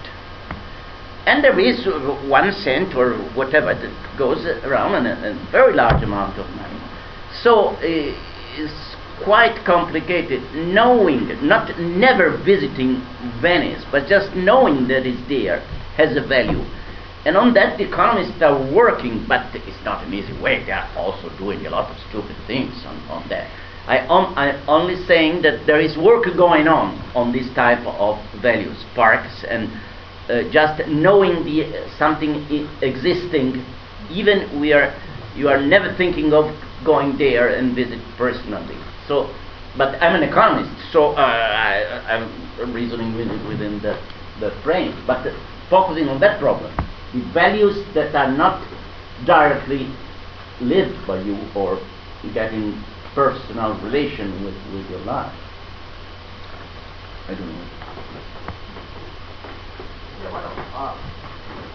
And 1.27 1.43
there 1.43 1.59
is 1.59 1.85
one 2.29 2.53
cent 2.53 2.95
or 2.95 3.17
whatever 3.35 3.75
that 3.75 4.17
goes 4.17 4.45
around 4.63 5.05
and 5.05 5.07
a, 5.25 5.51
very 5.51 5.73
large 5.73 6.01
amount 6.01 6.39
of 6.39 6.49
money. 6.55 6.79
So 7.43 7.75
uh, 7.75 7.81
it's 7.83 8.95
quite 9.25 9.59
complicated 9.65 10.41
knowing, 10.55 11.27
not 11.45 11.77
never 11.79 12.37
visiting 12.37 13.03
Venice, 13.41 13.83
but 13.91 14.07
just 14.07 14.37
knowing 14.37 14.87
that 14.87 15.05
it's 15.05 15.19
there 15.27 15.59
has 15.97 16.15
a 16.15 16.25
value. 16.25 16.63
And 17.25 17.35
on 17.35 17.53
that, 17.55 17.77
the 17.77 17.83
economists 17.83 18.41
are 18.41 18.55
working, 18.73 19.25
but 19.27 19.53
it's 19.53 19.83
not 19.83 20.07
an 20.07 20.13
easy 20.13 20.31
way. 20.41 20.63
They 20.63 20.71
are 20.71 20.87
also 20.95 21.27
doing 21.37 21.65
a 21.65 21.69
lot 21.69 21.91
of 21.91 21.97
stupid 22.07 22.37
things 22.47 22.71
on, 22.85 22.95
on 23.11 23.27
that. 23.27 23.51
I 23.85 23.99
am 23.99 24.31
I'm 24.37 24.63
only 24.69 24.95
saying 25.05 25.41
that 25.41 25.65
there 25.67 25.81
is 25.81 25.97
work 25.97 26.23
going 26.37 26.69
on 26.69 26.95
on 27.15 27.33
this 27.33 27.53
type 27.53 27.85
of 27.85 28.15
values, 28.41 28.77
parks, 28.95 29.43
and 29.49 29.67
uh, 30.29 30.43
just 30.51 30.87
knowing 30.87 31.43
the 31.45 31.65
uh, 31.65 31.97
something 31.97 32.33
existing, 32.81 33.63
even 34.11 34.59
we 34.59 34.73
are 34.73 34.93
you 35.35 35.47
are 35.49 35.61
never 35.61 35.93
thinking 35.95 36.33
of 36.33 36.45
going 36.83 37.17
there 37.17 37.49
and 37.49 37.75
visit 37.75 37.99
personally. 38.17 38.77
So, 39.07 39.33
but 39.77 40.01
I'm 40.01 40.15
an 40.15 40.23
economist, 40.23 40.71
so 40.91 41.11
uh, 41.11 41.21
I, 41.21 42.15
I'm 42.15 42.73
reasoning 42.73 43.15
within, 43.15 43.47
within 43.47 43.81
that 43.83 43.99
that 44.41 44.53
frame. 44.63 45.03
But 45.05 45.27
uh, 45.27 45.33
focusing 45.69 46.07
on 46.09 46.19
that 46.21 46.39
problem, 46.39 46.73
the 47.13 47.21
values 47.33 47.75
that 47.93 48.15
are 48.15 48.31
not 48.31 48.65
directly 49.25 49.87
lived 50.61 51.05
by 51.07 51.21
you 51.21 51.37
or 51.55 51.79
getting 52.33 52.83
personal 53.13 53.73
relation 53.81 54.43
with, 54.45 54.55
with 54.73 54.89
your 54.91 54.99
life. 55.01 55.33
I 57.27 57.33
don't 57.33 57.47
know. 57.47 57.65
Yeah, 60.23 60.31
well, 60.31 60.66
uh, 60.77 60.93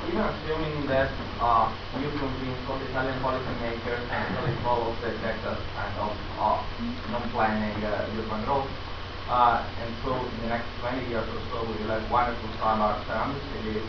even 0.07 0.23
assuming 0.23 0.87
that 0.87 1.11
uh, 1.43 1.75
you 1.99 2.11
convince 2.23 2.63
all 2.71 2.79
the 2.79 2.87
Italian 2.87 3.19
policymakers 3.23 4.03
and 4.07 4.23
really 4.39 4.55
follow 4.63 4.95
the 5.03 5.11
Texas 5.19 5.59
kind 5.75 5.97
of 5.99 6.15
uh, 6.39 6.63
non-planning 7.11 7.83
uh, 7.85 8.07
urban 8.15 8.43
growth, 8.47 8.71
uh, 9.29 9.67
and 9.83 9.91
so 10.07 10.15
in 10.31 10.39
the 10.43 10.49
next 10.49 10.71
20 10.81 11.11
years 11.11 11.27
or 11.27 11.43
so 11.51 11.57
we 11.67 11.83
will 11.83 11.91
have 11.91 12.07
wonderful 12.11 12.51
suburbs 12.63 13.03
around 13.11 13.35
the 13.39 13.43
cities, 13.59 13.87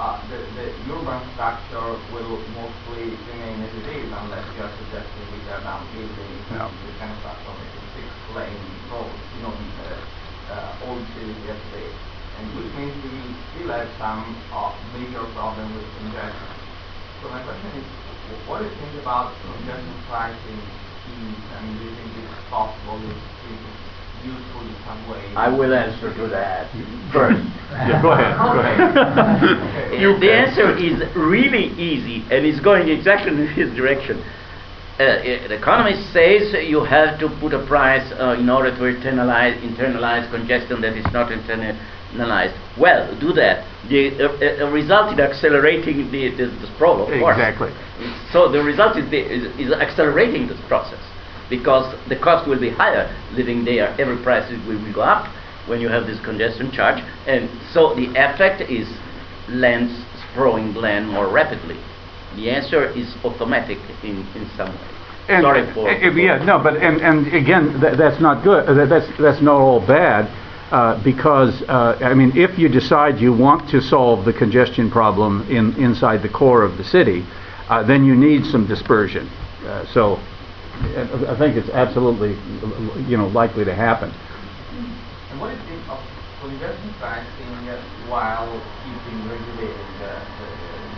uh, 0.00 0.24
the, 0.32 0.38
the 0.56 0.66
urban 0.92 1.20
structure 1.36 2.00
will 2.12 2.40
mostly 2.56 3.04
remain 3.28 3.62
as 3.68 3.72
it 3.76 3.86
is 3.92 4.08
unless 4.10 4.46
you 4.56 4.62
are 4.64 4.74
suggesting 4.80 5.24
we 5.32 5.38
tear 5.44 5.60
now 5.64 5.84
buildings 5.92 6.44
Yeah. 6.50 6.68
we 6.72 6.90
kind 6.98 7.12
of 7.12 7.20
start 7.20 7.38
from 7.44 7.60
a 7.60 7.66
six 7.96 8.06
lane 8.36 8.64
road, 8.90 9.12
you 9.36 9.42
know, 9.44 9.54
the 9.54 9.90
uh, 10.52 10.86
old 10.88 11.04
cities 11.14 11.36
yesterday. 11.44 11.90
And 12.40 12.50
which 12.58 12.70
means 12.74 12.98
we 13.04 13.63
will 13.74 13.86
have 13.86 13.98
some 13.98 14.22
uh, 14.52 14.70
major 14.94 15.24
problem 15.34 15.74
with 15.74 15.86
congestion. 15.98 16.48
So 17.22 17.28
my 17.30 17.42
question 17.42 17.70
is, 17.82 17.86
what 18.46 18.58
do 18.58 18.64
you 18.64 18.74
think 18.76 19.02
about 19.02 19.34
congestion 19.42 19.94
pricing 20.08 20.60
schemes? 21.02 21.38
I 21.58 21.62
mean, 21.64 21.78
do 21.78 21.84
you 21.84 21.94
think 21.96 22.10
it's 22.22 22.50
possible, 22.50 22.98
is 23.02 23.18
is 23.50 23.58
it 23.58 24.30
useful 24.30 24.62
in 24.62 24.76
some 24.86 25.08
way? 25.10 25.20
I 25.36 25.48
will 25.48 25.74
answer 25.74 26.14
to 26.14 26.28
that 26.28 26.70
first. 27.12 27.42
Yeah, 27.74 28.00
go 28.02 28.12
ahead, 28.12 28.38
go 28.38 28.60
ahead. 28.60 28.78
Okay. 29.90 29.98
You 30.00 30.14
the 30.14 30.30
can. 30.30 30.46
answer 30.46 30.76
is 30.78 31.02
really 31.16 31.74
easy 31.74 32.22
and 32.30 32.46
it's 32.46 32.60
going 32.60 32.88
exactly 32.88 33.32
in 33.32 33.48
his 33.48 33.74
direction. 33.74 34.22
Uh, 34.94 35.18
the 35.50 35.58
economist 35.58 36.12
says 36.12 36.54
you 36.70 36.84
have 36.84 37.18
to 37.18 37.28
put 37.40 37.52
a 37.52 37.66
price 37.66 38.06
uh, 38.12 38.38
in 38.38 38.48
order 38.48 38.70
to 38.70 38.82
internalize, 38.86 39.58
internalize 39.66 40.30
congestion 40.30 40.80
that 40.82 40.96
is 40.96 41.04
not 41.12 41.32
internalized. 42.14 42.54
Well, 42.78 43.18
do 43.20 43.32
that. 43.34 43.66
The 43.88 44.16
uh, 44.18 44.64
uh, 44.66 44.70
result 44.70 45.12
in 45.12 45.20
accelerating 45.20 46.10
the, 46.10 46.30
sprawl, 46.74 47.02
of 47.02 47.08
course. 47.20 47.36
Exactly. 47.36 47.70
So 48.32 48.50
the 48.50 48.62
result 48.62 48.96
is, 48.96 49.08
the, 49.10 49.18
is, 49.18 49.44
is 49.58 49.72
accelerating 49.72 50.48
this 50.48 50.58
process 50.68 51.00
because 51.50 51.94
the 52.08 52.16
cost 52.16 52.48
will 52.48 52.60
be 52.60 52.70
higher 52.70 53.08
living 53.32 53.64
there. 53.64 53.88
Every 54.00 54.16
price 54.22 54.50
will, 54.50 54.78
will 54.78 54.92
go 54.94 55.02
up 55.02 55.28
when 55.68 55.80
you 55.80 55.88
have 55.88 56.06
this 56.06 56.20
congestion 56.24 56.70
charge, 56.72 57.02
and 57.26 57.48
so 57.72 57.94
the 57.94 58.06
effect 58.16 58.60
is 58.70 58.86
land 59.48 59.88
sprawling 60.30 60.74
land 60.74 61.08
more 61.08 61.28
rapidly. 61.32 61.76
The 62.36 62.50
answer 62.50 62.90
is 62.90 63.14
automatic 63.24 63.78
in, 64.02 64.26
in 64.34 64.50
some 64.56 64.68
way. 64.68 64.90
And- 65.28 65.42
Sorry 65.42 65.72
for. 65.72 65.88
uh, 65.88 66.10
Yeah, 66.12 66.44
no, 66.44 66.58
but, 66.62 66.76
and, 66.76 67.00
and 67.00 67.32
again, 67.32 67.80
tha- 67.80 67.96
that's 67.96 68.20
not 68.20 68.44
good, 68.44 68.66
that- 68.76 68.88
that's, 68.90 69.06
that's 69.18 69.40
not 69.40 69.56
all 69.56 69.80
bad, 69.80 70.28
uh, 70.74 71.00
because, 71.04 71.62
uh, 71.68 71.96
I 72.02 72.14
mean, 72.14 72.36
if 72.36 72.58
you 72.58 72.68
decide 72.68 73.20
you 73.20 73.32
want 73.32 73.70
to 73.70 73.80
solve 73.80 74.24
the 74.24 74.32
congestion 74.32 74.90
problem 74.90 75.46
in, 75.48 75.72
inside 75.78 76.20
the 76.20 76.28
core 76.28 76.64
of 76.64 76.76
the 76.78 76.82
city, 76.82 77.24
uh, 77.68 77.84
then 77.84 78.04
you 78.04 78.16
need 78.16 78.44
some 78.44 78.66
dispersion. 78.66 79.28
Uh, 79.62 79.86
So, 79.94 80.18
uh, 80.98 81.30
I 81.30 81.38
think 81.38 81.54
it's 81.54 81.70
absolutely, 81.70 82.34
you 83.06 83.16
know, 83.16 83.28
likely 83.28 83.64
to 83.64 83.72
happen. 83.72 84.10
And 84.10 85.38
what 85.38 85.54
do 85.54 85.54
you 85.54 85.62
think 85.62 85.86
of 85.94 86.02
congestion 86.42 86.90
pricing 86.98 87.54
uh, 87.70 87.78
while 88.10 88.50
keeping 88.82 89.18
regulating 89.30 89.90
the, 90.02 90.10
the, 90.10 90.46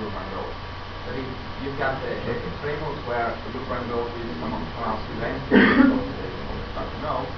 the 0.01 0.09
urban 0.09 0.25
growth? 0.33 0.57
That 1.05 1.21
is, 1.21 1.29
you've 1.61 1.77
got 1.77 2.01
the, 2.01 2.17
the 2.25 2.53
framework 2.65 2.97
where 3.05 3.29
urban 3.29 3.83
growth 3.93 4.09
is 4.25 4.31
prevented 4.41 5.53
because 5.53 6.17
they 6.25 6.33
start 6.73 6.89
to 6.89 6.99
know, 7.05 7.29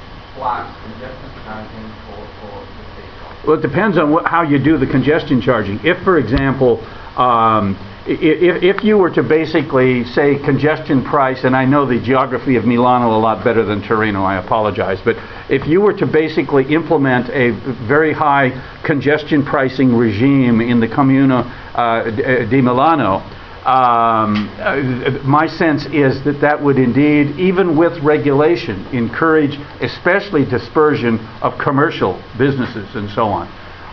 Well, 3.46 3.56
it 3.58 3.62
depends 3.62 3.96
on 3.98 4.10
what, 4.10 4.26
how 4.26 4.42
you 4.42 4.58
do 4.58 4.76
the 4.78 4.86
congestion 4.86 5.40
charging. 5.40 5.80
If, 5.84 5.98
for 6.02 6.18
example, 6.18 6.80
um, 7.16 7.76
i- 8.06 8.10
i- 8.10 8.60
if 8.62 8.84
you 8.84 8.98
were 8.98 9.10
to 9.10 9.22
basically 9.22 10.04
say 10.04 10.36
congestion 10.36 11.02
price, 11.02 11.44
and 11.44 11.56
I 11.56 11.64
know 11.64 11.86
the 11.86 11.98
geography 11.98 12.56
of 12.56 12.66
Milano 12.66 13.16
a 13.16 13.18
lot 13.18 13.42
better 13.44 13.64
than 13.64 13.80
Torino, 13.82 14.22
I 14.24 14.36
apologize, 14.36 15.00
but 15.04 15.16
if 15.48 15.66
you 15.66 15.80
were 15.80 15.94
to 15.94 16.06
basically 16.06 16.64
implement 16.74 17.30
a 17.30 17.50
very 17.50 18.12
high 18.12 18.52
congestion 18.82 19.44
pricing 19.44 19.96
regime 19.96 20.60
in 20.60 20.80
the 20.80 20.88
Comuna 20.88 21.46
uh, 21.74 21.78
uh, 21.80 22.44
di 22.44 22.60
Milano, 22.60 23.22
um, 23.68 24.48
uh, 24.60 25.20
my 25.24 25.46
sense 25.46 25.84
is 25.92 26.24
that 26.24 26.40
that 26.40 26.62
would 26.62 26.78
indeed, 26.78 27.38
even 27.38 27.76
with 27.76 28.02
regulation, 28.02 28.86
encourage 28.96 29.58
especially 29.82 30.46
dispersion 30.46 31.18
of 31.42 31.58
commercial 31.58 32.18
businesses 32.38 32.88
and 32.94 33.10
so 33.10 33.26
on. 33.26 33.46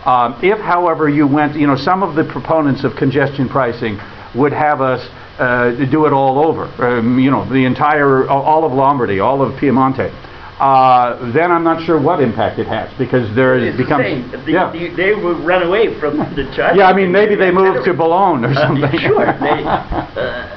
Um, 0.06 0.40
if, 0.42 0.58
however, 0.60 1.10
you 1.10 1.26
went, 1.26 1.56
you 1.56 1.66
know, 1.66 1.76
some 1.76 2.02
of 2.02 2.14
the 2.14 2.24
proponents 2.24 2.84
of 2.84 2.96
congestion 2.96 3.50
pricing 3.50 3.98
would 4.34 4.52
have 4.52 4.80
us 4.80 5.06
uh, 5.38 5.72
do 5.90 6.06
it 6.06 6.12
all 6.14 6.38
over, 6.38 6.64
um, 6.82 7.18
you 7.18 7.30
know, 7.30 7.44
the 7.44 7.66
entire, 7.66 8.26
all 8.30 8.64
of 8.64 8.72
Lombardy, 8.72 9.20
all 9.20 9.42
of 9.42 9.52
Piemonte. 9.60 10.10
Uh, 10.58 11.32
then 11.32 11.52
I'm 11.52 11.62
not 11.64 11.84
sure 11.84 12.00
what 12.00 12.22
impact 12.22 12.58
it 12.58 12.66
has 12.66 12.90
because 12.96 13.32
there 13.34 13.58
it 13.58 13.76
becomes. 13.76 14.30
The- 14.46 14.52
yeah. 14.52 14.70
the- 14.72 14.88
they 14.88 15.12
will 15.14 15.34
run 15.44 15.62
away 15.62 15.98
from 16.00 16.16
the 16.34 16.50
charge. 16.56 16.78
Yeah, 16.78 16.88
I 16.88 16.94
mean, 16.94 17.12
maybe 17.12 17.34
they 17.34 17.50
moved 17.50 17.84
to 17.84 17.92
Boulogne 17.92 18.42
or 18.44 18.54
something. 18.54 18.98
sure, 18.98 19.26
they 19.38 19.64
uh, 19.66 20.48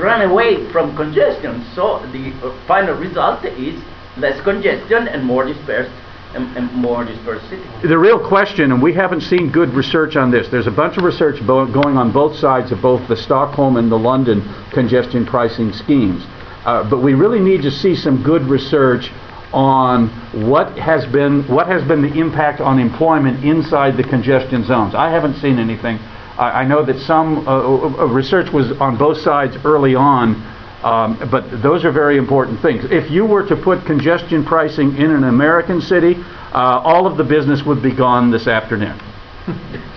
run 0.00 0.22
away 0.28 0.68
from 0.72 0.96
congestion. 0.96 1.64
So 1.76 2.04
the 2.12 2.32
uh, 2.42 2.50
final 2.66 2.96
result 2.96 3.44
is 3.44 3.80
less 4.16 4.40
congestion 4.42 5.06
and 5.06 5.24
more 5.24 5.44
dispersed 5.44 5.92
and, 6.34 6.56
and 6.56 6.72
more 6.72 7.04
dispersed 7.04 7.48
city. 7.50 7.62
The 7.86 7.98
real 7.98 8.18
question, 8.18 8.72
and 8.72 8.82
we 8.82 8.92
haven't 8.94 9.20
seen 9.20 9.52
good 9.52 9.68
research 9.74 10.16
on 10.16 10.32
this, 10.32 10.48
there's 10.48 10.66
a 10.66 10.72
bunch 10.72 10.96
of 10.96 11.04
research 11.04 11.40
bo- 11.46 11.66
going 11.70 11.96
on 11.96 12.10
both 12.10 12.34
sides 12.36 12.72
of 12.72 12.82
both 12.82 13.06
the 13.08 13.16
Stockholm 13.16 13.76
and 13.76 13.92
the 13.92 13.98
London 13.98 14.42
congestion 14.72 15.24
pricing 15.24 15.72
schemes. 15.72 16.26
Uh, 16.64 16.88
but 16.88 17.02
we 17.02 17.14
really 17.14 17.40
need 17.40 17.62
to 17.62 17.70
see 17.70 17.96
some 17.96 18.22
good 18.22 18.42
research 18.42 19.10
on 19.52 20.08
what 20.48 20.78
has 20.78 21.04
been 21.06 21.42
what 21.48 21.66
has 21.66 21.86
been 21.86 22.00
the 22.02 22.18
impact 22.18 22.60
on 22.60 22.78
employment 22.78 23.44
inside 23.44 23.96
the 23.96 24.02
congestion 24.02 24.64
zones. 24.64 24.94
I 24.94 25.10
haven't 25.10 25.34
seen 25.40 25.58
anything. 25.58 25.98
I, 26.38 26.62
I 26.62 26.64
know 26.64 26.84
that 26.84 26.98
some 27.00 27.46
uh, 27.46 27.50
uh, 27.50 28.04
uh, 28.04 28.06
research 28.06 28.52
was 28.52 28.72
on 28.80 28.96
both 28.96 29.18
sides 29.18 29.56
early 29.64 29.94
on, 29.94 30.36
um, 30.82 31.28
but 31.30 31.62
those 31.62 31.84
are 31.84 31.92
very 31.92 32.16
important 32.16 32.60
things. 32.62 32.84
If 32.90 33.10
you 33.10 33.26
were 33.26 33.46
to 33.48 33.56
put 33.56 33.84
congestion 33.84 34.44
pricing 34.44 34.96
in 34.96 35.10
an 35.10 35.24
American 35.24 35.80
city, 35.80 36.14
uh, 36.16 36.80
all 36.84 37.06
of 37.06 37.16
the 37.16 37.24
business 37.24 37.62
would 37.64 37.82
be 37.82 37.94
gone 37.94 38.30
this 38.30 38.46
afternoon. 38.46 38.98